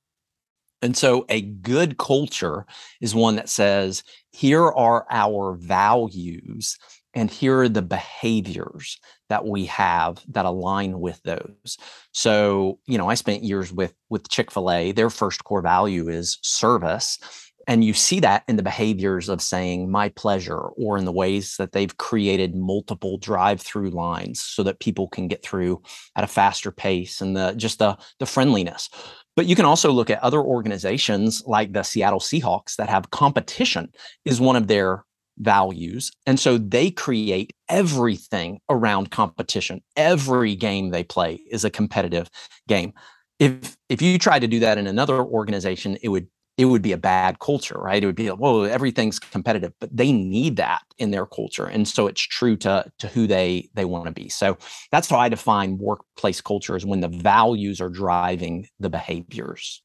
And 0.82 0.96
so 0.96 1.26
a 1.30 1.42
good 1.42 1.98
culture 1.98 2.66
is 3.02 3.16
one 3.16 3.38
that 3.38 3.50
says, 3.50 4.04
here 4.32 4.66
are 4.66 5.06
our 5.10 5.56
values 5.56 6.78
and 7.14 7.32
here 7.32 7.62
are 7.62 7.70
the 7.70 7.82
behaviors 7.82 9.00
that 9.30 9.46
we 9.46 9.66
have 9.66 10.22
that 10.30 10.46
align 10.46 11.00
with 11.00 11.22
those. 11.24 11.78
So 12.12 12.80
you 12.86 12.98
know 12.98 13.10
i 13.10 13.16
spent 13.16 13.44
years 13.44 13.72
with 13.72 13.94
with 14.10 14.30
chick-fil-a. 14.30 14.92
Their 14.92 15.10
first 15.10 15.44
core 15.44 15.62
value 15.62 16.10
is 16.10 16.38
service 16.42 17.20
and 17.68 17.84
you 17.84 17.94
see 17.94 18.20
that 18.20 18.44
in 18.48 18.58
the 18.58 18.64
behaviors 18.64 19.28
of 19.28 19.42
saying 19.42 19.90
my 19.90 20.10
pleasure 20.10 20.60
or 20.60 20.98
in 20.98 21.06
the 21.06 21.12
ways 21.12 21.56
that 21.58 21.72
they've 21.72 21.98
created 21.98 22.56
multiple 22.56 23.18
drive-through 23.18 23.90
lines 23.90 24.42
so 24.42 24.64
that 24.64 24.80
people 24.80 25.08
can 25.08 25.28
get 25.28 25.44
through 25.44 25.82
at 26.16 26.24
a 26.24 26.28
faster 26.28 26.72
pace 26.72 27.22
and 27.22 27.36
the 27.36 27.54
just 27.54 27.80
the 27.80 27.98
the 28.20 28.26
friendliness. 28.26 28.90
But 29.36 29.48
you 29.48 29.56
can 29.56 29.66
also 29.66 29.92
look 29.92 30.10
at 30.10 30.24
other 30.24 30.40
organizations 30.40 31.44
like 31.46 31.74
the 31.74 31.84
Seattle 31.84 32.20
Seahawks 32.20 32.76
that 32.78 32.90
have 32.90 33.12
competition 33.12 33.92
is 34.24 34.40
one 34.40 34.56
of 34.56 34.68
their 34.68 35.04
values. 35.38 36.12
And 36.26 36.40
so 36.40 36.58
they 36.58 36.92
create 36.92 37.54
everything 37.70 38.60
around 38.70 39.12
competition. 39.12 39.82
Every 39.96 40.56
game 40.56 40.90
they 40.90 41.04
play 41.04 41.42
is 41.50 41.66
a 41.66 41.70
competitive 41.70 42.30
game. 42.68 42.94
If 43.40 43.76
if 43.90 44.02
you 44.02 44.18
try 44.18 44.40
to 44.40 44.48
do 44.48 44.60
that 44.60 44.78
in 44.78 44.88
another 44.88 45.22
organization, 45.22 45.98
it 46.02 46.10
would 46.10 46.28
it 46.58 46.66
would 46.66 46.82
be 46.82 46.94
a 46.94 46.98
bad 46.98 47.40
culture, 47.40 47.78
right? 47.78 48.02
It 48.02 48.06
would 48.06 48.16
be, 48.16 48.30
like, 48.30 48.40
whoa, 48.40 48.64
everything's 48.64 49.20
competitive, 49.20 49.74
but 49.82 49.96
they 49.96 50.14
need 50.14 50.56
that 50.56 50.84
in 50.98 51.12
their 51.12 51.26
culture. 51.26 51.66
And 51.66 51.86
so 51.86 52.08
it's 52.08 52.22
true 52.22 52.56
to, 52.58 52.86
to 53.00 53.08
who 53.10 53.28
they 53.28 53.70
they 53.74 53.84
want 53.84 54.06
to 54.06 54.12
be. 54.12 54.30
So 54.30 54.58
that's 54.92 55.10
how 55.10 55.18
I 55.18 55.28
define 55.28 55.78
workplace 55.78 56.40
culture 56.40 56.78
is 56.78 56.86
when 56.86 57.02
the 57.02 57.10
values 57.10 57.82
are 57.82 57.90
driving 57.90 58.68
the 58.80 58.90
behaviors. 58.90 59.82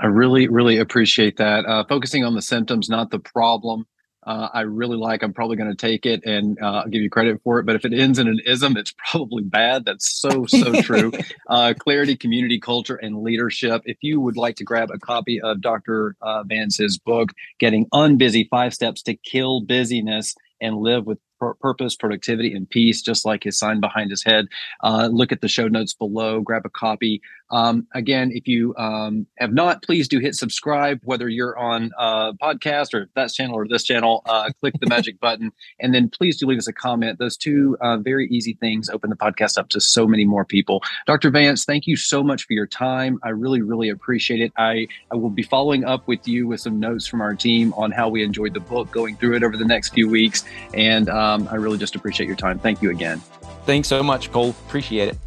I 0.00 0.06
really, 0.06 0.48
really 0.48 0.78
appreciate 0.78 1.36
that. 1.36 1.64
Uh, 1.66 1.84
focusing 1.88 2.24
on 2.24 2.34
the 2.34 2.42
symptoms, 2.42 2.88
not 2.88 3.10
the 3.10 3.18
problem 3.18 3.86
uh, 4.24 4.48
I 4.52 4.62
really 4.62 4.96
like. 4.96 5.22
I'm 5.22 5.32
probably 5.32 5.56
going 5.56 5.70
to 5.70 5.76
take 5.76 6.04
it 6.06 6.24
and 6.24 6.58
uh, 6.60 6.82
I'll 6.82 6.88
give 6.88 7.02
you 7.02 7.10
credit 7.10 7.40
for 7.42 7.58
it. 7.58 7.66
But 7.66 7.76
if 7.76 7.84
it 7.84 7.92
ends 7.92 8.18
in 8.18 8.28
an 8.28 8.40
ism, 8.44 8.76
it's 8.76 8.94
probably 9.10 9.42
bad. 9.42 9.84
That's 9.84 10.10
so, 10.10 10.46
so 10.46 10.80
true. 10.82 11.12
uh, 11.48 11.74
clarity, 11.78 12.16
community, 12.16 12.60
culture, 12.60 12.96
and 12.96 13.22
leadership. 13.22 13.82
If 13.84 13.98
you 14.02 14.20
would 14.20 14.36
like 14.36 14.56
to 14.56 14.64
grab 14.64 14.90
a 14.90 14.98
copy 14.98 15.40
of 15.40 15.60
Dr. 15.60 16.16
Uh, 16.20 16.42
Vance's 16.44 16.98
book, 16.98 17.32
Getting 17.58 17.86
Unbusy 17.86 18.48
Five 18.48 18.74
Steps 18.74 19.02
to 19.02 19.14
Kill 19.14 19.62
Busyness 19.62 20.34
and 20.60 20.76
Live 20.76 21.06
with 21.06 21.18
purpose, 21.60 21.96
productivity, 21.96 22.52
and 22.52 22.68
peace, 22.68 23.02
just 23.02 23.24
like 23.24 23.44
his 23.44 23.58
sign 23.58 23.80
behind 23.80 24.10
his 24.10 24.22
head. 24.22 24.46
Uh, 24.82 25.08
look 25.10 25.32
at 25.32 25.40
the 25.40 25.48
show 25.48 25.68
notes 25.68 25.94
below, 25.94 26.40
grab 26.40 26.66
a 26.66 26.70
copy. 26.70 27.22
Um, 27.50 27.86
again, 27.94 28.30
if 28.32 28.46
you 28.46 28.74
um, 28.76 29.26
have 29.38 29.52
not, 29.52 29.82
please 29.82 30.08
do 30.08 30.18
hit 30.18 30.34
subscribe, 30.34 31.00
whether 31.04 31.28
you're 31.28 31.56
on 31.58 31.90
a 31.98 32.32
podcast 32.40 32.94
or 32.94 33.08
that 33.14 33.32
channel 33.32 33.56
or 33.56 33.66
this 33.66 33.84
channel. 33.84 34.22
Uh, 34.26 34.50
click 34.60 34.74
the 34.80 34.86
magic 34.86 35.20
button, 35.20 35.52
and 35.78 35.94
then 35.94 36.08
please 36.08 36.38
do 36.38 36.46
leave 36.46 36.58
us 36.58 36.68
a 36.68 36.72
comment. 36.72 37.18
Those 37.18 37.36
two 37.36 37.76
uh, 37.80 37.98
very 37.98 38.28
easy 38.28 38.54
things 38.54 38.88
open 38.88 39.10
the 39.10 39.16
podcast 39.16 39.58
up 39.58 39.68
to 39.70 39.80
so 39.80 40.06
many 40.06 40.24
more 40.24 40.44
people. 40.44 40.82
Dr. 41.06 41.30
Vance, 41.30 41.64
thank 41.64 41.86
you 41.86 41.96
so 41.96 42.22
much 42.22 42.46
for 42.46 42.52
your 42.52 42.66
time. 42.66 43.18
I 43.22 43.30
really, 43.30 43.62
really 43.62 43.88
appreciate 43.88 44.40
it. 44.40 44.52
I, 44.56 44.88
I 45.10 45.16
will 45.16 45.30
be 45.30 45.42
following 45.42 45.84
up 45.84 46.06
with 46.06 46.26
you 46.26 46.46
with 46.46 46.60
some 46.60 46.78
notes 46.78 47.06
from 47.06 47.20
our 47.20 47.34
team 47.34 47.74
on 47.76 47.90
how 47.90 48.08
we 48.08 48.22
enjoyed 48.22 48.54
the 48.54 48.60
book, 48.60 48.90
going 48.90 49.16
through 49.16 49.36
it 49.36 49.42
over 49.42 49.56
the 49.56 49.64
next 49.64 49.90
few 49.90 50.08
weeks. 50.08 50.44
And 50.74 51.08
um, 51.08 51.48
I 51.50 51.56
really 51.56 51.78
just 51.78 51.94
appreciate 51.94 52.26
your 52.26 52.36
time. 52.36 52.58
Thank 52.58 52.82
you 52.82 52.90
again. 52.90 53.20
Thanks 53.66 53.88
so 53.88 54.02
much, 54.02 54.32
Cole. 54.32 54.50
Appreciate 54.50 55.08
it. 55.08 55.18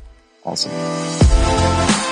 Awesome. 0.45 2.02